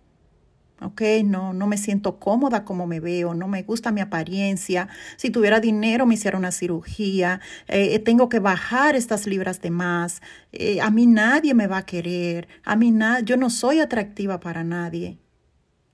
¿Ok? 0.81 1.01
No, 1.23 1.53
no 1.53 1.67
me 1.67 1.77
siento 1.77 2.19
cómoda 2.19 2.65
como 2.65 2.87
me 2.87 2.99
veo, 2.99 3.33
no 3.33 3.47
me 3.47 3.63
gusta 3.63 3.91
mi 3.91 4.01
apariencia. 4.01 4.89
Si 5.17 5.29
tuviera 5.29 5.59
dinero 5.59 6.05
me 6.05 6.15
hiciera 6.15 6.37
una 6.37 6.51
cirugía, 6.51 7.39
eh, 7.67 7.99
tengo 7.99 8.29
que 8.29 8.39
bajar 8.39 8.95
estas 8.95 9.27
libras 9.27 9.61
de 9.61 9.71
más, 9.71 10.21
eh, 10.51 10.81
a 10.81 10.89
mí 10.89 11.05
nadie 11.05 11.53
me 11.53 11.67
va 11.67 11.77
a 11.77 11.85
querer, 11.85 12.47
a 12.63 12.75
mí 12.75 12.93
yo 13.23 13.37
no 13.37 13.49
soy 13.49 13.79
atractiva 13.79 14.39
para 14.39 14.63
nadie, 14.63 15.17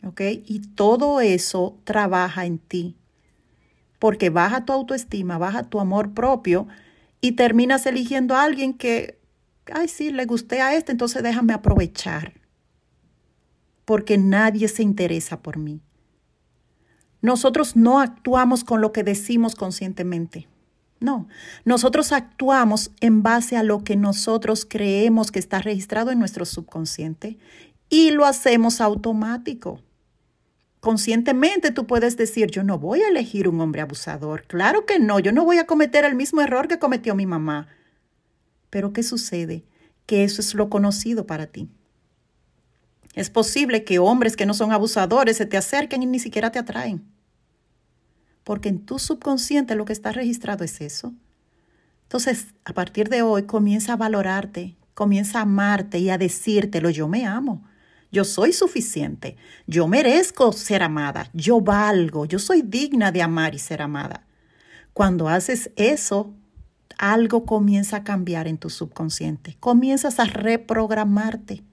¿ok? 0.03 0.22
Y 0.46 0.62
todo 0.75 1.22
eso 1.22 1.77
trabaja 1.84 2.46
en 2.46 2.58
ti, 2.58 2.96
porque 4.00 4.29
baja 4.29 4.65
tu 4.65 4.74
autoestima, 4.74 5.38
baja 5.38 5.63
tu 5.63 5.79
amor 5.79 6.13
propio 6.13 6.67
y 7.22 7.34
terminas 7.34 7.86
eligiendo 7.86 8.36
a 8.36 8.44
alguien 8.44 8.74
que, 8.74 9.20
ay, 9.74 9.88
sí, 9.88 10.12
le 10.12 10.25
gusté 10.25 10.62
a 10.62 10.75
este, 10.75 10.91
entonces 10.91 11.24
déjame 11.24 11.53
aprovechar 11.53 12.34
porque 13.88 14.17
nadie 14.17 14.67
se 14.67 14.84
interesa 14.84 15.41
por 15.41 15.58
mí. 15.58 15.79
Nosotros 17.22 17.77
no 17.77 18.01
actuamos 18.01 18.65
con 18.65 18.82
lo 18.82 18.91
que 18.91 19.01
decimos 19.01 19.56
conscientemente. 19.56 20.50
No, 21.00 21.29
nosotros 21.63 22.12
actuamos 22.12 22.91
en 23.00 23.24
base 23.24 23.56
a 23.56 23.63
lo 23.63 23.86
que 23.86 23.96
nosotros 23.96 24.67
creemos 24.70 25.32
que 25.32 25.39
está 25.39 25.60
registrado 25.60 26.12
en 26.12 26.20
nuestro 26.20 26.44
subconsciente 26.44 27.38
y 27.88 28.12
lo 28.12 28.25
hacemos 28.25 28.82
automático. 28.82 29.82
Conscientemente 30.82 31.72
tú 31.72 31.88
puedes 31.88 32.17
decir, 32.17 32.51
yo 32.51 32.65
no 32.65 32.79
voy 32.79 33.03
a 33.03 33.08
elegir 33.08 33.48
un 33.48 33.62
hombre 33.62 33.79
abusador. 33.79 34.44
Claro 34.48 34.86
que 34.86 35.00
no, 35.00 35.20
yo 35.20 35.32
no 35.32 35.46
voy 35.46 35.60
a 35.60 35.65
cometer 35.65 36.03
el 36.03 36.15
mismo 36.15 36.41
error 36.41 36.67
que 36.67 36.77
cometió 36.77 37.15
mi 37.15 37.25
mamá. 37.25 37.70
Pero 38.70 38.91
¿qué 38.91 39.01
sucede? 39.01 39.63
Que 40.06 40.25
eso 40.25 40.41
es 40.41 40.56
lo 40.56 40.70
conocido 40.70 41.25
para 41.25 41.48
ti. 41.48 41.70
Es 43.17 43.31
posible 43.31 43.83
que 43.83 43.97
hombres 43.97 44.36
que 44.38 44.45
no 44.45 44.53
son 44.53 44.71
abusadores 44.71 45.38
se 45.38 45.47
te 45.47 45.57
acerquen 45.57 46.03
y 46.03 46.05
ni 46.05 46.19
siquiera 46.19 46.51
te 46.51 46.59
atraen. 46.59 47.03
Porque 48.43 48.69
en 48.69 48.86
tu 48.86 49.00
subconsciente 49.00 49.74
lo 49.74 49.86
que 49.86 49.93
está 49.93 50.12
registrado 50.12 50.63
es 50.63 50.79
eso. 50.81 51.15
Entonces, 52.03 52.53
a 52.63 52.74
partir 52.74 53.09
de 53.09 53.24
hoy, 53.24 53.47
comienza 53.47 53.93
a 53.93 53.95
valorarte, 53.95 54.77
comienza 54.93 55.39
a 55.39 55.41
amarte 55.41 55.97
y 55.97 56.12
a 56.12 56.19
decírtelo, 56.19 56.91
yo 56.91 57.07
me 57.07 57.25
amo, 57.25 57.63
yo 58.12 58.24
soy 58.24 58.53
suficiente, 58.53 59.36
yo 59.65 59.88
merezco 59.88 60.51
ser 60.51 60.83
amada, 60.83 61.31
yo 61.33 61.59
valgo, 61.59 62.25
yo 62.25 62.38
soy 62.38 62.62
digna 62.62 63.12
de 63.12 63.24
amar 63.24 63.55
y 63.55 63.59
ser 63.59 63.81
amada. 63.81 64.27
Cuando 64.93 65.27
haces 65.27 65.71
eso, 65.75 66.36
algo 67.00 67.45
comienza 67.47 67.97
a 67.97 68.03
cambiar 68.03 68.47
en 68.47 68.59
tu 68.59 68.69
subconsciente, 68.69 69.57
comienzas 69.59 70.19
a 70.19 70.25
reprogramarte 70.25 71.63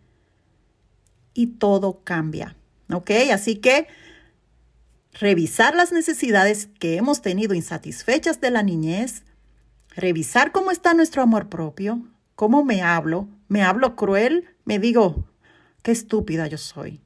y 1.35 1.49
todo 1.49 2.01
cambia. 2.05 2.57
¿Ok? 2.91 3.11
Así 3.33 3.57
que 3.57 3.89
revisar 5.13 5.75
las 5.75 5.93
necesidades 5.93 6.69
que 6.79 6.97
hemos 6.97 7.23
tenido 7.23 7.55
insatisfechas 7.55 8.41
de 8.41 8.51
la 8.51 8.63
niñez, 8.63 9.25
revisar 9.95 10.53
cómo 10.53 10.71
está 10.71 10.95
nuestro 10.95 11.23
amor 11.23 11.49
propio, 11.49 12.03
cómo 12.35 12.65
me 12.65 12.83
hablo, 12.83 13.29
me 13.49 13.63
hablo 13.63 13.97
cruel, 13.97 14.49
me 14.65 14.79
digo, 14.79 15.29
qué 15.83 15.93
estúpida 15.93 16.47
yo 16.47 16.59
soy, 16.59 17.01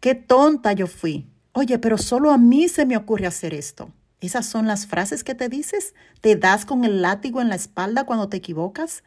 qué 0.00 0.14
tonta 0.14 0.72
yo 0.72 0.86
fui. 0.86 1.26
Oye, 1.52 1.78
pero 1.78 1.98
solo 1.98 2.30
a 2.30 2.38
mí 2.38 2.68
se 2.68 2.86
me 2.86 2.96
ocurre 2.96 3.26
hacer 3.26 3.54
esto. 3.54 3.92
Esas 4.20 4.46
son 4.46 4.66
las 4.66 4.86
frases 4.86 5.22
que 5.24 5.34
te 5.34 5.48
dices. 5.48 5.94
¿Te 6.20 6.36
das 6.36 6.64
con 6.64 6.84
el 6.84 7.02
látigo 7.02 7.40
en 7.40 7.48
la 7.48 7.54
espalda 7.54 8.04
cuando 8.04 8.28
te 8.28 8.36
equivocas? 8.36 9.04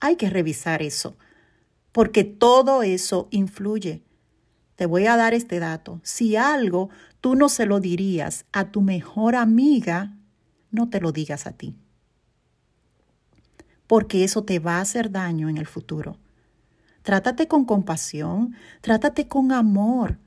Hay 0.00 0.16
que 0.16 0.30
revisar 0.30 0.82
eso 0.82 1.16
porque 1.92 2.24
todo 2.24 2.82
eso 2.82 3.28
influye. 3.30 4.02
Te 4.76 4.86
voy 4.86 5.06
a 5.06 5.16
dar 5.16 5.34
este 5.34 5.60
dato. 5.60 6.00
Si 6.02 6.36
algo 6.36 6.88
tú 7.20 7.36
no 7.36 7.48
se 7.48 7.66
lo 7.66 7.78
dirías 7.78 8.46
a 8.52 8.70
tu 8.70 8.80
mejor 8.80 9.36
amiga, 9.36 10.16
no 10.70 10.88
te 10.88 11.00
lo 11.00 11.12
digas 11.12 11.46
a 11.46 11.52
ti. 11.52 11.76
Porque 13.86 14.24
eso 14.24 14.42
te 14.42 14.58
va 14.58 14.78
a 14.78 14.80
hacer 14.80 15.10
daño 15.10 15.50
en 15.50 15.58
el 15.58 15.66
futuro. 15.66 16.16
Trátate 17.02 17.46
con 17.46 17.66
compasión, 17.66 18.54
trátate 18.80 19.28
con 19.28 19.52
amor. 19.52 20.18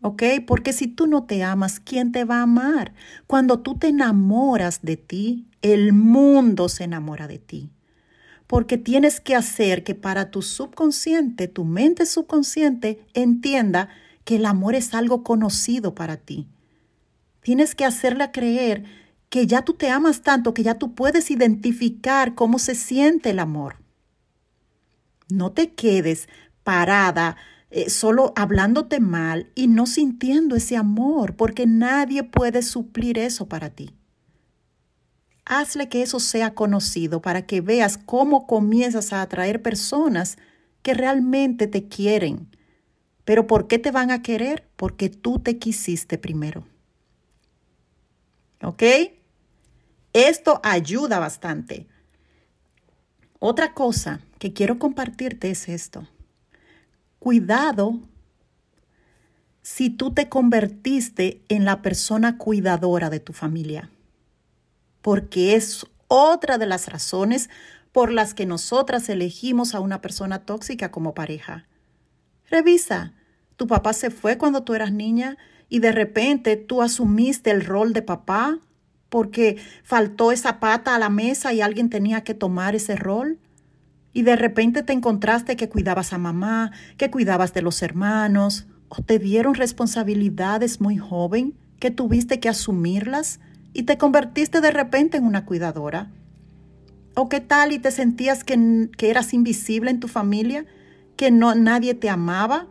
¿Ok? 0.00 0.22
Porque 0.46 0.72
si 0.72 0.88
tú 0.88 1.06
no 1.06 1.24
te 1.24 1.42
amas, 1.42 1.80
¿quién 1.80 2.12
te 2.12 2.24
va 2.24 2.38
a 2.38 2.42
amar? 2.42 2.94
Cuando 3.26 3.60
tú 3.60 3.76
te 3.76 3.88
enamoras 3.88 4.80
de 4.82 4.96
ti, 4.96 5.46
el 5.60 5.92
mundo 5.92 6.68
se 6.68 6.84
enamora 6.84 7.26
de 7.28 7.38
ti 7.38 7.70
porque 8.48 8.78
tienes 8.78 9.20
que 9.20 9.36
hacer 9.36 9.84
que 9.84 9.94
para 9.94 10.30
tu 10.30 10.42
subconsciente, 10.42 11.46
tu 11.46 11.64
mente 11.64 12.06
subconsciente, 12.06 13.06
entienda 13.12 13.90
que 14.24 14.36
el 14.36 14.46
amor 14.46 14.74
es 14.74 14.94
algo 14.94 15.22
conocido 15.22 15.94
para 15.94 16.16
ti. 16.16 16.48
Tienes 17.42 17.74
que 17.74 17.84
hacerle 17.84 18.30
creer 18.32 18.84
que 19.28 19.46
ya 19.46 19.62
tú 19.62 19.74
te 19.74 19.90
amas 19.90 20.22
tanto, 20.22 20.54
que 20.54 20.62
ya 20.62 20.76
tú 20.78 20.94
puedes 20.94 21.30
identificar 21.30 22.34
cómo 22.34 22.58
se 22.58 22.74
siente 22.74 23.30
el 23.30 23.38
amor. 23.38 23.76
No 25.28 25.52
te 25.52 25.74
quedes 25.74 26.26
parada 26.64 27.36
eh, 27.70 27.90
solo 27.90 28.32
hablándote 28.34 28.98
mal 28.98 29.52
y 29.54 29.66
no 29.66 29.84
sintiendo 29.84 30.56
ese 30.56 30.76
amor, 30.76 31.36
porque 31.36 31.66
nadie 31.66 32.24
puede 32.24 32.62
suplir 32.62 33.18
eso 33.18 33.46
para 33.46 33.68
ti. 33.68 33.97
Hazle 35.50 35.88
que 35.88 36.02
eso 36.02 36.20
sea 36.20 36.54
conocido 36.54 37.22
para 37.22 37.46
que 37.46 37.62
veas 37.62 37.96
cómo 37.96 38.46
comienzas 38.46 39.14
a 39.14 39.22
atraer 39.22 39.62
personas 39.62 40.36
que 40.82 40.92
realmente 40.92 41.66
te 41.66 41.88
quieren. 41.88 42.54
Pero 43.24 43.46
¿por 43.46 43.66
qué 43.66 43.78
te 43.78 43.90
van 43.90 44.10
a 44.10 44.20
querer? 44.20 44.68
Porque 44.76 45.08
tú 45.08 45.38
te 45.38 45.58
quisiste 45.58 46.18
primero. 46.18 46.66
¿Ok? 48.62 48.82
Esto 50.12 50.60
ayuda 50.62 51.18
bastante. 51.18 51.86
Otra 53.38 53.72
cosa 53.72 54.20
que 54.38 54.52
quiero 54.52 54.78
compartirte 54.78 55.50
es 55.50 55.68
esto. 55.70 56.06
Cuidado 57.18 57.98
si 59.62 59.88
tú 59.88 60.12
te 60.12 60.28
convertiste 60.28 61.42
en 61.48 61.64
la 61.64 61.80
persona 61.80 62.36
cuidadora 62.36 63.08
de 63.08 63.20
tu 63.20 63.32
familia, 63.32 63.90
porque 65.08 65.56
es 65.56 65.86
otra 66.08 66.58
de 66.58 66.66
las 66.66 66.86
razones 66.92 67.48
por 67.92 68.12
las 68.12 68.34
que 68.34 68.44
nosotras 68.44 69.08
elegimos 69.08 69.74
a 69.74 69.80
una 69.80 70.02
persona 70.02 70.40
tóxica 70.40 70.90
como 70.90 71.14
pareja. 71.14 71.66
Revisa, 72.50 73.14
tu 73.56 73.66
papá 73.66 73.94
se 73.94 74.10
fue 74.10 74.36
cuando 74.36 74.64
tú 74.64 74.74
eras 74.74 74.92
niña 74.92 75.38
y 75.70 75.78
de 75.78 75.92
repente 75.92 76.56
tú 76.56 76.82
asumiste 76.82 77.50
el 77.50 77.64
rol 77.64 77.94
de 77.94 78.02
papá 78.02 78.58
porque 79.08 79.56
faltó 79.82 80.30
esa 80.30 80.60
pata 80.60 80.94
a 80.94 80.98
la 80.98 81.08
mesa 81.08 81.54
y 81.54 81.62
alguien 81.62 81.88
tenía 81.88 82.22
que 82.22 82.34
tomar 82.34 82.74
ese 82.74 82.94
rol 82.94 83.38
y 84.12 84.24
de 84.24 84.36
repente 84.36 84.82
te 84.82 84.92
encontraste 84.92 85.56
que 85.56 85.70
cuidabas 85.70 86.12
a 86.12 86.18
mamá, 86.18 86.70
que 86.98 87.10
cuidabas 87.10 87.54
de 87.54 87.62
los 87.62 87.80
hermanos, 87.80 88.66
o 88.90 88.96
te 89.00 89.18
dieron 89.18 89.54
responsabilidades 89.54 90.82
muy 90.82 90.98
joven 90.98 91.54
que 91.80 91.90
tuviste 91.90 92.40
que 92.40 92.50
asumirlas 92.50 93.40
y 93.78 93.84
te 93.84 93.96
convertiste 93.96 94.60
de 94.60 94.72
repente 94.72 95.18
en 95.18 95.24
una 95.24 95.46
cuidadora. 95.46 96.10
¿O 97.14 97.28
qué 97.28 97.40
tal 97.40 97.70
y 97.70 97.78
te 97.78 97.92
sentías 97.92 98.42
que, 98.42 98.88
que 98.96 99.08
eras 99.08 99.32
invisible 99.32 99.92
en 99.92 100.00
tu 100.00 100.08
familia, 100.08 100.66
que 101.14 101.30
no 101.30 101.54
nadie 101.54 101.94
te 101.94 102.10
amaba? 102.10 102.66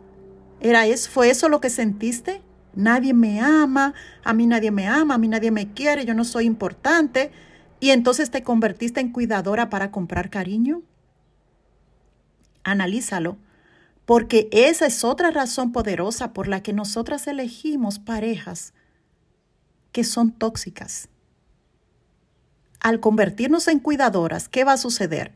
¿Era 0.60 0.84
eso, 0.84 1.10
fue 1.10 1.30
eso 1.30 1.48
lo 1.48 1.62
que 1.62 1.70
sentiste? 1.70 2.42
Nadie 2.74 3.14
me 3.14 3.40
ama, 3.40 3.94
a 4.22 4.34
mí 4.34 4.46
nadie 4.46 4.70
me 4.70 4.86
ama, 4.86 5.14
a 5.14 5.18
mí 5.18 5.28
nadie 5.28 5.50
me 5.50 5.72
quiere, 5.72 6.04
yo 6.04 6.12
no 6.12 6.24
soy 6.24 6.44
importante. 6.44 7.30
Y 7.80 7.88
entonces 7.88 8.30
te 8.30 8.42
convertiste 8.42 9.00
en 9.00 9.10
cuidadora 9.10 9.70
para 9.70 9.90
comprar 9.90 10.28
cariño 10.28 10.82
analízalo, 12.64 13.38
porque 14.04 14.50
esa 14.52 14.84
es 14.84 15.04
otra 15.04 15.30
razón 15.30 15.72
poderosa 15.72 16.34
por 16.34 16.48
la 16.48 16.62
que 16.62 16.74
nosotras 16.74 17.26
elegimos 17.28 17.98
parejas 17.98 18.74
que 19.98 20.04
son 20.04 20.30
tóxicas. 20.30 21.08
Al 22.78 23.00
convertirnos 23.00 23.66
en 23.66 23.80
cuidadoras, 23.80 24.48
¿qué 24.48 24.62
va 24.62 24.74
a 24.74 24.76
suceder? 24.76 25.32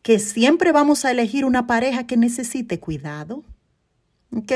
Que 0.00 0.18
siempre 0.18 0.72
vamos 0.72 1.04
a 1.04 1.10
elegir 1.10 1.44
una 1.44 1.66
pareja 1.66 2.06
que 2.06 2.16
necesite 2.16 2.80
cuidado. 2.80 3.44
¿Ok? 4.34 4.52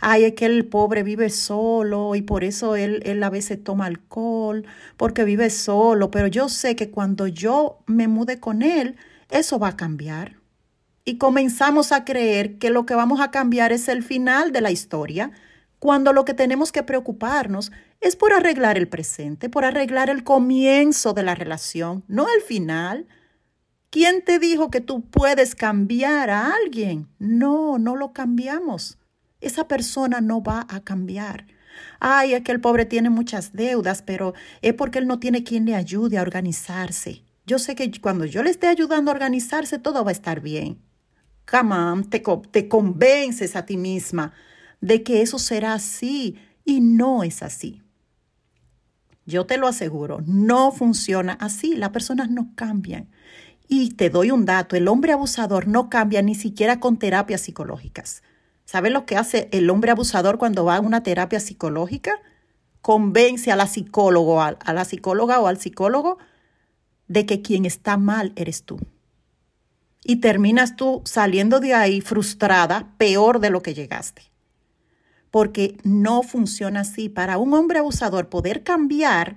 Ay, 0.00 0.24
es 0.24 0.32
que 0.34 0.46
el 0.46 0.66
pobre 0.66 1.04
vive 1.04 1.30
solo 1.30 2.16
y 2.16 2.22
por 2.22 2.42
eso 2.42 2.74
él, 2.74 3.00
él 3.04 3.22
a 3.22 3.30
veces 3.30 3.62
toma 3.62 3.86
alcohol, 3.86 4.66
porque 4.96 5.22
vive 5.22 5.50
solo, 5.50 6.10
pero 6.10 6.26
yo 6.26 6.48
sé 6.48 6.74
que 6.74 6.90
cuando 6.90 7.28
yo 7.28 7.78
me 7.86 8.08
mude 8.08 8.40
con 8.40 8.60
él, 8.60 8.96
eso 9.30 9.60
va 9.60 9.68
a 9.68 9.76
cambiar 9.76 10.40
y 11.04 11.18
comenzamos 11.18 11.92
a 11.92 12.04
creer 12.04 12.58
que 12.58 12.70
lo 12.70 12.86
que 12.86 12.96
vamos 12.96 13.20
a 13.20 13.30
cambiar 13.30 13.70
es 13.70 13.88
el 13.88 14.02
final 14.02 14.50
de 14.50 14.62
la 14.62 14.72
historia, 14.72 15.30
cuando 15.84 16.14
lo 16.14 16.24
que 16.24 16.32
tenemos 16.32 16.72
que 16.72 16.82
preocuparnos 16.82 17.70
es 18.00 18.16
por 18.16 18.32
arreglar 18.32 18.78
el 18.78 18.88
presente, 18.88 19.50
por 19.50 19.66
arreglar 19.66 20.08
el 20.08 20.24
comienzo 20.24 21.12
de 21.12 21.22
la 21.22 21.34
relación, 21.34 22.04
no 22.08 22.26
el 22.34 22.40
final. 22.40 23.06
¿Quién 23.90 24.24
te 24.24 24.38
dijo 24.38 24.70
que 24.70 24.80
tú 24.80 25.02
puedes 25.02 25.54
cambiar 25.54 26.30
a 26.30 26.54
alguien? 26.54 27.08
No, 27.18 27.76
no 27.78 27.96
lo 27.96 28.14
cambiamos. 28.14 28.96
Esa 29.42 29.68
persona 29.68 30.22
no 30.22 30.42
va 30.42 30.66
a 30.70 30.80
cambiar. 30.80 31.48
Ay, 32.00 32.32
es 32.32 32.40
que 32.40 32.52
el 32.52 32.62
pobre 32.62 32.86
tiene 32.86 33.10
muchas 33.10 33.52
deudas, 33.52 34.00
pero 34.00 34.32
es 34.62 34.72
porque 34.72 35.00
él 35.00 35.06
no 35.06 35.20
tiene 35.20 35.44
quien 35.44 35.66
le 35.66 35.74
ayude 35.74 36.16
a 36.16 36.22
organizarse. 36.22 37.24
Yo 37.44 37.58
sé 37.58 37.74
que 37.74 37.90
cuando 38.00 38.24
yo 38.24 38.42
le 38.42 38.48
esté 38.48 38.68
ayudando 38.68 39.10
a 39.10 39.14
organizarse, 39.14 39.78
todo 39.78 40.02
va 40.02 40.12
a 40.12 40.12
estar 40.12 40.40
bien. 40.40 40.78
Come 41.44 42.04
te, 42.04 42.22
te 42.50 42.68
convences 42.68 43.54
a 43.54 43.66
ti 43.66 43.76
misma 43.76 44.32
de 44.84 45.02
que 45.02 45.22
eso 45.22 45.38
será 45.38 45.72
así 45.72 46.36
y 46.62 46.82
no 46.82 47.24
es 47.24 47.42
así. 47.42 47.80
Yo 49.24 49.46
te 49.46 49.56
lo 49.56 49.66
aseguro, 49.66 50.20
no 50.26 50.72
funciona 50.72 51.32
así, 51.40 51.74
las 51.74 51.88
personas 51.88 52.28
no 52.28 52.50
cambian. 52.54 53.08
Y 53.66 53.94
te 53.94 54.10
doy 54.10 54.30
un 54.30 54.44
dato, 54.44 54.76
el 54.76 54.88
hombre 54.88 55.14
abusador 55.14 55.66
no 55.66 55.88
cambia 55.88 56.20
ni 56.20 56.34
siquiera 56.34 56.80
con 56.80 56.98
terapias 56.98 57.40
psicológicas. 57.40 58.22
¿Sabes 58.66 58.92
lo 58.92 59.06
que 59.06 59.16
hace 59.16 59.48
el 59.52 59.70
hombre 59.70 59.90
abusador 59.90 60.36
cuando 60.36 60.66
va 60.66 60.76
a 60.76 60.80
una 60.80 61.02
terapia 61.02 61.40
psicológica? 61.40 62.20
Convence 62.82 63.50
a 63.50 63.56
la 63.56 63.66
psicólogo, 63.66 64.42
a 64.42 64.72
la 64.74 64.84
psicóloga 64.84 65.40
o 65.40 65.46
al 65.46 65.58
psicólogo 65.58 66.18
de 67.08 67.24
que 67.24 67.40
quien 67.40 67.64
está 67.64 67.96
mal 67.96 68.34
eres 68.36 68.64
tú 68.64 68.78
y 70.04 70.16
terminas 70.16 70.76
tú 70.76 71.00
saliendo 71.06 71.58
de 71.58 71.72
ahí 71.72 72.02
frustrada, 72.02 72.92
peor 72.98 73.40
de 73.40 73.48
lo 73.48 73.62
que 73.62 73.72
llegaste. 73.72 74.33
Porque 75.34 75.78
no 75.82 76.22
funciona 76.22 76.82
así. 76.82 77.08
Para 77.08 77.38
un 77.38 77.54
hombre 77.54 77.80
abusador 77.80 78.28
poder 78.28 78.62
cambiar, 78.62 79.36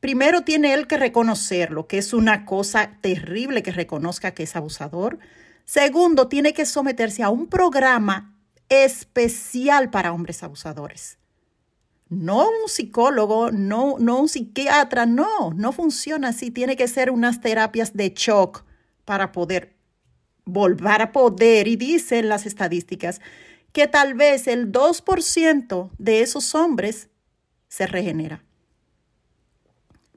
primero 0.00 0.44
tiene 0.44 0.72
él 0.72 0.86
que 0.86 0.96
reconocerlo, 0.96 1.86
que 1.86 1.98
es 1.98 2.14
una 2.14 2.46
cosa 2.46 2.96
terrible 3.02 3.62
que 3.62 3.70
reconozca 3.70 4.30
que 4.30 4.44
es 4.44 4.56
abusador. 4.56 5.18
Segundo, 5.66 6.28
tiene 6.28 6.54
que 6.54 6.64
someterse 6.64 7.22
a 7.22 7.28
un 7.28 7.48
programa 7.48 8.34
especial 8.70 9.90
para 9.90 10.14
hombres 10.14 10.42
abusadores. 10.42 11.18
No 12.08 12.48
un 12.48 12.70
psicólogo, 12.70 13.50
no, 13.50 13.96
no 13.98 14.20
un 14.20 14.28
psiquiatra, 14.30 15.04
no, 15.04 15.52
no 15.54 15.72
funciona 15.72 16.28
así. 16.28 16.50
Tiene 16.50 16.76
que 16.76 16.88
ser 16.88 17.10
unas 17.10 17.42
terapias 17.42 17.92
de 17.92 18.14
shock 18.16 18.64
para 19.04 19.32
poder 19.32 19.76
volver 20.46 21.02
a 21.02 21.12
poder 21.12 21.68
y 21.68 21.76
dicen 21.76 22.30
las 22.30 22.46
estadísticas 22.46 23.20
que 23.72 23.86
tal 23.86 24.14
vez 24.14 24.46
el 24.46 24.72
2% 24.72 25.90
de 25.98 26.22
esos 26.22 26.54
hombres 26.54 27.08
se 27.68 27.86
regenera. 27.86 28.44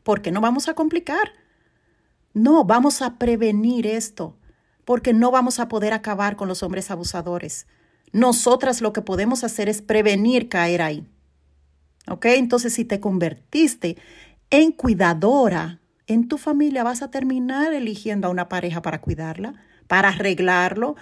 Porque 0.04 0.32
no 0.32 0.42
vamos 0.42 0.68
a 0.68 0.74
complicar. 0.74 1.34
No, 2.34 2.66
vamos 2.66 3.02
a 3.02 3.18
prevenir 3.20 3.86
esto, 3.86 4.36
porque 4.86 5.14
no 5.14 5.32
vamos 5.32 5.60
a 5.60 5.68
poder 5.68 5.94
acabar 5.94 6.36
con 6.36 6.48
los 6.48 6.64
hombres 6.64 6.90
abusadores. 6.90 7.68
Nosotras 8.12 8.82
lo 8.82 8.92
que 8.92 9.02
podemos 9.02 9.44
hacer 9.44 9.70
es 9.70 9.82
prevenir 9.82 10.50
caer 10.50 10.82
ahí. 10.82 11.08
¿Ok? 12.08 12.26
Entonces, 12.26 12.74
si 12.74 12.86
te 12.86 13.00
convertiste 13.00 13.98
en 14.50 14.72
cuidadora 14.72 15.80
en 16.08 16.28
tu 16.28 16.38
familia, 16.38 16.84
vas 16.84 17.02
a 17.02 17.12
terminar 17.12 17.74
eligiendo 17.74 18.28
a 18.28 18.32
una 18.32 18.50
pareja 18.50 18.82
para 18.82 19.00
cuidarla 19.00 19.54
para 19.88 20.10
arreglarlo. 20.10 20.96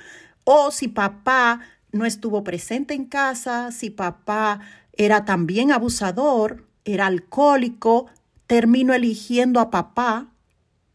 O 0.44 0.72
si 0.72 0.88
papá 0.88 1.62
no 1.92 2.06
estuvo 2.06 2.44
presente 2.44 2.94
en 2.94 3.06
casa, 3.06 3.72
si 3.72 3.90
papá 3.90 4.62
era 4.94 5.26
también 5.26 5.72
abusador, 5.72 6.68
era 6.86 7.08
alcohólico, 7.08 8.08
termino 8.48 8.94
eligiendo 8.94 9.60
a 9.60 9.72
papá 9.72 10.32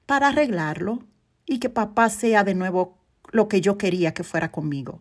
para 0.07 0.29
arreglarlo 0.29 1.05
y 1.47 1.59
que 1.59 1.71
papá 1.71 2.11
sea 2.11 2.45
de 2.45 2.55
nuevo 2.55 2.99
lo 3.33 3.49
que 3.49 3.61
yo 3.61 3.79
quería 3.79 4.15
que 4.15 4.25
fuera 4.25 4.53
conmigo. 4.53 5.01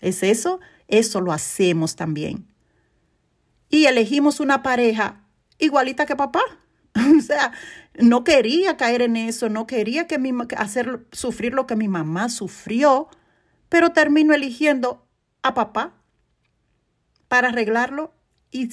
¿Es 0.00 0.22
eso? 0.22 0.60
Eso 0.88 1.20
lo 1.20 1.32
hacemos 1.32 1.96
también. 1.96 2.46
Y 3.68 3.86
elegimos 3.86 4.40
una 4.40 4.62
pareja 4.62 5.22
igualita 5.58 6.06
que 6.06 6.16
papá. 6.16 6.42
o 7.18 7.20
sea, 7.20 7.52
no 7.94 8.24
quería 8.24 8.76
caer 8.76 9.02
en 9.02 9.16
eso, 9.16 9.48
no 9.48 9.66
quería 9.66 10.06
que 10.06 10.18
mi, 10.18 10.32
hacer 10.56 11.06
sufrir 11.12 11.54
lo 11.54 11.66
que 11.66 11.76
mi 11.76 11.88
mamá 11.88 12.28
sufrió, 12.28 13.08
pero 13.68 13.90
termino 13.90 14.34
eligiendo 14.34 15.06
a 15.42 15.54
papá 15.54 15.94
para 17.28 17.48
arreglarlo 17.48 18.14
y 18.50 18.70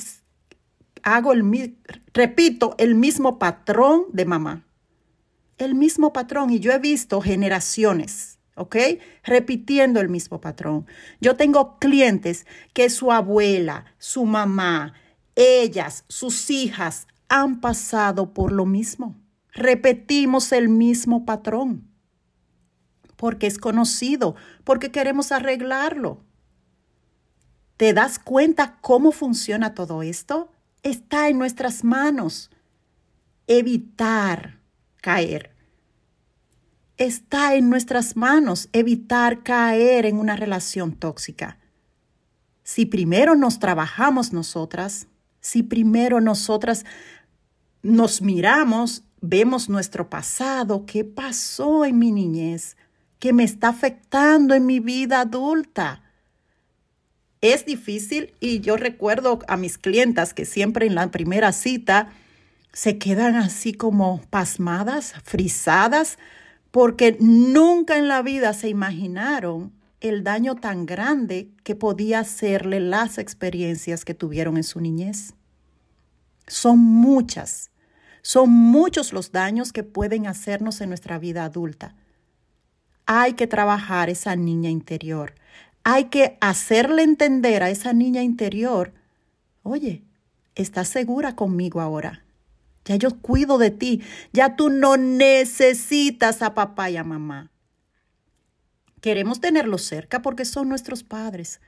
hago 1.04 1.34
el 1.34 1.78
repito 2.14 2.76
el 2.78 2.96
mismo 2.96 3.40
patrón 3.40 4.06
de 4.12 4.26
mamá. 4.26 4.66
El 5.58 5.76
mismo 5.76 6.14
patrón 6.14 6.52
y 6.52 6.60
yo 6.60 6.72
he 6.72 6.80
visto 6.80 7.20
generaciones, 7.22 8.40
¿ok? 8.56 8.76
Repitiendo 9.24 10.00
el 10.00 10.08
mismo 10.08 10.40
patrón. 10.40 10.86
Yo 11.20 11.36
tengo 11.36 11.78
clientes 11.80 12.46
que 12.74 12.90
su 12.90 13.12
abuela, 13.12 13.86
su 13.98 14.26
mamá, 14.26 14.94
ellas, 15.36 16.06
sus 16.08 16.50
hijas 16.50 17.08
han 17.28 17.60
pasado 17.60 18.34
por 18.34 18.52
lo 18.52 18.66
mismo. 18.66 19.20
Repetimos 19.52 20.52
el 20.52 20.70
mismo 20.70 21.26
patrón 21.26 21.90
porque 23.20 23.48
es 23.48 23.58
conocido, 23.58 24.36
porque 24.64 24.92
queremos 24.92 25.34
arreglarlo. 25.34 26.24
¿Te 27.80 27.94
das 27.94 28.20
cuenta 28.20 28.78
cómo 28.82 29.14
funciona 29.14 29.74
todo 29.74 30.04
esto? 30.04 30.52
Está 30.84 31.30
en 31.30 31.38
nuestras 31.38 31.86
manos. 31.86 32.52
Evitar 33.48 34.60
caer. 34.98 35.56
Está 36.98 37.56
en 37.56 37.70
nuestras 37.70 38.18
manos 38.18 38.68
evitar 38.74 39.44
caer 39.44 40.06
en 40.06 40.18
una 40.18 40.36
relación 40.36 40.92
tóxica. 40.92 41.58
Si 42.64 42.86
primero 42.86 43.36
nos 43.36 43.60
trabajamos 43.60 44.34
nosotras, 44.34 45.08
si 45.40 45.64
primero 45.64 46.20
nosotras 46.20 46.84
nos 47.82 48.22
miramos, 48.22 49.06
vemos 49.22 49.70
nuestro 49.70 50.10
pasado, 50.10 50.86
qué 50.86 51.06
pasó 51.06 51.86
en 51.86 51.98
mi 51.98 52.12
niñez, 52.12 52.76
que 53.20 53.32
me 53.32 53.46
está 53.46 53.70
afectando 53.70 54.54
en 54.54 54.66
mi 54.66 54.82
vida 54.82 55.22
adulta. 55.22 56.09
Es 57.42 57.66
difícil 57.66 58.34
y 58.40 58.60
yo 58.60 58.78
recuerdo 58.78 59.40
a 59.48 59.58
mis 59.58 59.78
clientas 59.78 60.34
que 60.34 60.46
siempre 60.46 60.86
en 60.86 60.96
la 60.96 61.10
primera 61.10 61.52
cita 61.54 62.10
se 62.74 62.98
quedan 62.98 63.36
así 63.36 63.74
como 63.74 64.22
pasmadas, 64.30 65.14
frisadas, 65.24 66.18
porque 66.72 67.18
nunca 67.20 67.98
en 67.98 68.08
la 68.08 68.22
vida 68.22 68.54
se 68.54 68.70
imaginaron 68.70 69.72
el 70.02 70.24
daño 70.24 70.56
tan 70.56 70.86
grande 70.86 71.50
que 71.64 71.76
podía 71.76 72.20
hacerle 72.20 72.80
las 72.80 73.18
experiencias 73.18 74.06
que 74.06 74.14
tuvieron 74.14 74.58
en 74.58 74.64
su 74.64 74.80
niñez. 74.80 75.34
Son 76.48 76.80
muchas, 76.80 77.72
son 78.22 78.50
muchos 78.50 79.14
los 79.14 79.32
daños 79.32 79.74
que 79.74 79.84
pueden 79.84 80.28
hacernos 80.28 80.82
en 80.82 80.90
nuestra 80.90 81.20
vida 81.20 81.46
adulta 81.46 81.96
hay 83.12 83.34
que 83.34 83.48
trabajar 83.48 84.08
esa 84.12 84.36
niña 84.36 84.70
interior. 84.70 85.34
Hay 85.92 86.06
que 86.06 86.38
hacerle 86.40 87.02
entender 87.02 87.64
a 87.64 87.72
esa 87.72 87.94
niña 87.94 88.22
interior, 88.22 88.94
oye, 89.64 90.04
estás 90.54 90.88
segura 90.88 91.36
conmigo 91.36 91.82
ahora. 91.82 92.24
Ya 92.86 92.96
yo 92.96 93.20
cuido 93.20 93.58
de 93.58 93.72
ti. 93.72 94.04
Ya 94.32 94.56
tú 94.56 94.70
no 94.70 94.98
necesitas 94.98 96.44
a 96.44 96.54
papá 96.54 96.92
y 96.92 96.98
a 96.98 97.04
mamá. 97.04 97.50
Queremos 99.02 99.42
tenerlos 99.42 99.82
cerca 99.82 100.22
porque 100.22 100.46
son 100.46 100.70
nuestros 100.70 101.02
padres. 101.02 101.60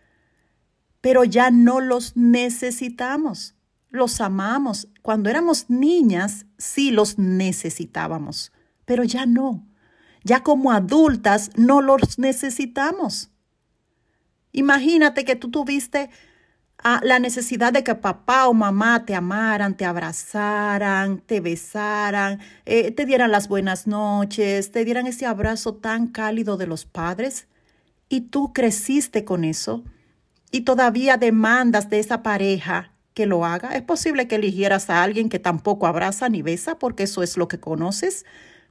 Pero 1.01 1.23
ya 1.23 1.49
no 1.49 1.79
los 1.79 2.15
necesitamos. 2.15 3.55
Los 3.89 4.21
amamos. 4.21 4.87
Cuando 5.01 5.31
éramos 5.31 5.67
niñas, 5.67 6.45
sí 6.59 6.91
los 6.91 7.17
necesitábamos. 7.17 8.51
Pero 8.85 9.03
ya 9.03 9.25
no. 9.25 9.65
Ya 10.23 10.43
como 10.43 10.71
adultas 10.71 11.49
no 11.55 11.81
los 11.81 12.19
necesitamos. 12.19 13.30
Imagínate 14.51 15.25
que 15.25 15.35
tú 15.35 15.49
tuviste 15.49 16.09
ah, 16.83 16.99
la 17.03 17.19
necesidad 17.19 17.73
de 17.73 17.83
que 17.83 17.95
papá 17.95 18.47
o 18.47 18.53
mamá 18.53 19.05
te 19.05 19.15
amaran, 19.15 19.75
te 19.75 19.85
abrazaran, 19.85 21.19
te 21.19 21.39
besaran, 21.39 22.39
eh, 22.65 22.91
te 22.91 23.05
dieran 23.05 23.31
las 23.31 23.47
buenas 23.47 23.87
noches, 23.87 24.71
te 24.71 24.85
dieran 24.85 25.07
ese 25.07 25.25
abrazo 25.25 25.75
tan 25.75 26.07
cálido 26.07 26.57
de 26.57 26.67
los 26.67 26.85
padres. 26.85 27.47
Y 28.09 28.21
tú 28.21 28.51
creciste 28.53 29.23
con 29.23 29.45
eso 29.45 29.83
y 30.51 30.61
todavía 30.61 31.17
demandas 31.17 31.89
de 31.89 31.99
esa 31.99 32.23
pareja 32.23 32.91
que 33.13 33.25
lo 33.25 33.45
haga. 33.45 33.75
Es 33.75 33.81
posible 33.81 34.27
que 34.27 34.35
eligieras 34.35 34.89
a 34.89 35.03
alguien 35.03 35.29
que 35.29 35.39
tampoco 35.39 35.87
abraza 35.87 36.29
ni 36.29 36.41
besa 36.41 36.77
porque 36.77 37.03
eso 37.03 37.23
es 37.23 37.37
lo 37.37 37.47
que 37.47 37.59
conoces. 37.59 38.25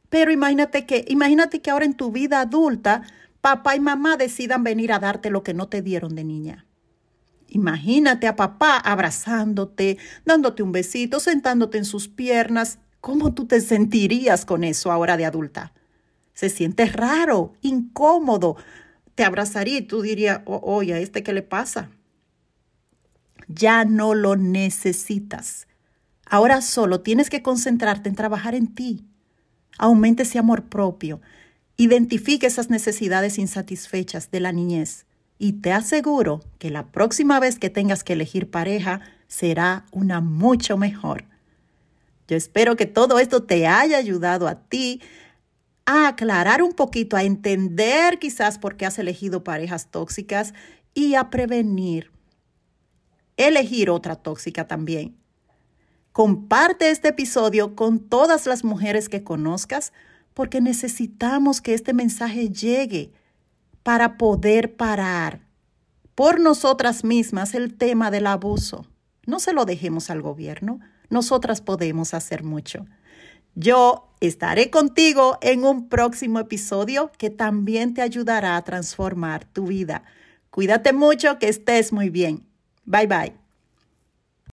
Pero 0.09 0.33
imagínate 0.33 0.87
que, 0.87 1.05
imagínate 1.09 1.61
que 1.61 1.71
ahora 1.71 1.85
en 1.85 1.95
tu 1.95 2.11
vida 2.11 2.40
adulta, 2.40 3.03
papá 3.40 3.76
y 3.76 3.81
mamá 3.81 4.16
decidan 4.16 4.64
venir 4.64 4.92
a 4.92 4.98
darte 4.98 5.31
lo 5.31 5.42
que 5.42 5.55
no 5.55 5.68
te 5.68 5.83
dieron 5.83 6.14
de 6.14 6.24
niña. 6.24 6.66
Imagínate 7.48 8.26
a 8.26 8.37
papá 8.37 8.76
abrazándote, 8.76 9.98
dándote 10.24 10.62
un 10.62 10.72
besito, 10.72 11.18
sentándote 11.20 11.79
en 11.79 11.85
sus 11.85 12.09
piernas. 12.09 12.79
¿Cómo 13.00 13.35
tú 13.35 13.46
te 13.46 13.61
sentirías 13.61 14.44
con 14.44 14.62
eso 14.62 14.92
ahora 14.92 15.16
de 15.16 15.24
adulta? 15.24 15.72
Se 16.33 16.48
siente 16.48 16.87
raro, 16.87 17.55
incómodo. 17.61 18.57
Te 19.14 19.24
abrazaría 19.24 19.79
y 19.79 19.83
tú 19.83 20.00
dirías, 20.03 20.42
oye, 20.46 20.94
¿a 20.94 20.98
este 20.98 21.22
qué 21.22 21.33
le 21.33 21.42
pasa? 21.42 21.90
Ya 23.48 23.85
no 23.85 24.14
lo 24.14 24.37
necesitas. 24.37 25.66
Ahora 26.24 26.62
solo 26.62 27.00
tienes 27.00 27.31
que 27.31 27.42
concentrarte 27.42 28.09
en 28.09 28.14
trabajar 28.14 28.55
en 28.55 28.72
ti, 28.74 29.05
Aumente 29.81 30.24
ese 30.24 30.38
amor 30.38 30.64
propio. 30.64 31.22
Identifique 31.81 32.47
esas 32.47 32.69
necesidades 32.69 33.38
insatisfechas 33.38 34.31
de 34.31 34.38
la 34.40 34.53
niñez 34.53 35.07
y 35.38 35.62
te 35.62 35.73
aseguro 35.73 36.45
que 36.59 36.69
la 36.69 36.88
próxima 36.93 37.40
vez 37.40 37.59
que 37.59 37.71
tengas 37.71 38.05
que 38.05 38.12
elegir 38.12 38.51
pareja 38.51 39.01
será 39.29 39.87
una 39.90 40.21
mucho 40.21 40.77
mejor. 40.77 41.25
Yo 42.29 42.37
espero 42.37 42.77
que 42.77 42.85
todo 42.85 43.19
esto 43.19 43.45
te 43.45 43.66
haya 43.66 43.97
ayudado 43.97 44.47
a 44.47 44.57
ti 44.57 45.01
a 45.87 46.09
aclarar 46.09 46.62
un 46.62 46.75
poquito, 46.75 47.16
a 47.16 47.23
entender 47.23 48.19
quizás 48.19 48.59
por 48.59 48.77
qué 48.77 48.85
has 48.85 48.99
elegido 48.99 49.43
parejas 49.43 49.90
tóxicas 49.90 50.53
y 50.93 51.14
a 51.14 51.31
prevenir 51.31 52.11
elegir 53.38 53.88
otra 53.88 54.16
tóxica 54.16 54.69
también. 54.69 55.16
Comparte 56.12 56.90
este 56.90 57.09
episodio 57.09 57.75
con 57.75 58.01
todas 58.01 58.45
las 58.45 58.64
mujeres 58.64 59.09
que 59.09 59.25
conozcas 59.25 59.95
porque 60.35 60.61
necesitamos 60.61 61.61
que 61.61 61.75
este 61.75 61.93
mensaje 61.93 62.51
llegue 62.51 63.12
para 63.83 64.16
poder 64.19 64.77
parar 64.77 65.40
por 66.14 66.40
nosotras 66.40 67.05
mismas 67.05 67.55
el 67.55 67.77
tema 67.77 68.11
del 68.11 68.27
abuso. 68.27 68.87
No 69.27 69.40
se 69.40 69.53
lo 69.53 69.64
dejemos 69.64 70.11
al 70.11 70.23
gobierno, 70.23 70.81
nosotras 71.09 71.61
podemos 71.61 72.14
hacer 72.14 72.45
mucho. 72.45 72.87
Yo 73.55 74.09
estaré 74.21 74.71
contigo 74.71 75.38
en 75.40 75.64
un 75.64 75.88
próximo 75.88 76.38
episodio 76.38 77.11
que 77.19 77.31
también 77.31 77.95
te 77.95 78.03
ayudará 78.03 78.57
a 78.57 78.62
transformar 78.62 79.45
tu 79.45 79.66
vida. 79.66 80.05
Cuídate 80.51 80.93
mucho, 80.93 81.38
que 81.38 81.49
estés 81.49 81.93
muy 81.93 82.11
bien. 82.11 82.47
Bye 82.85 83.07
bye. 83.07 83.39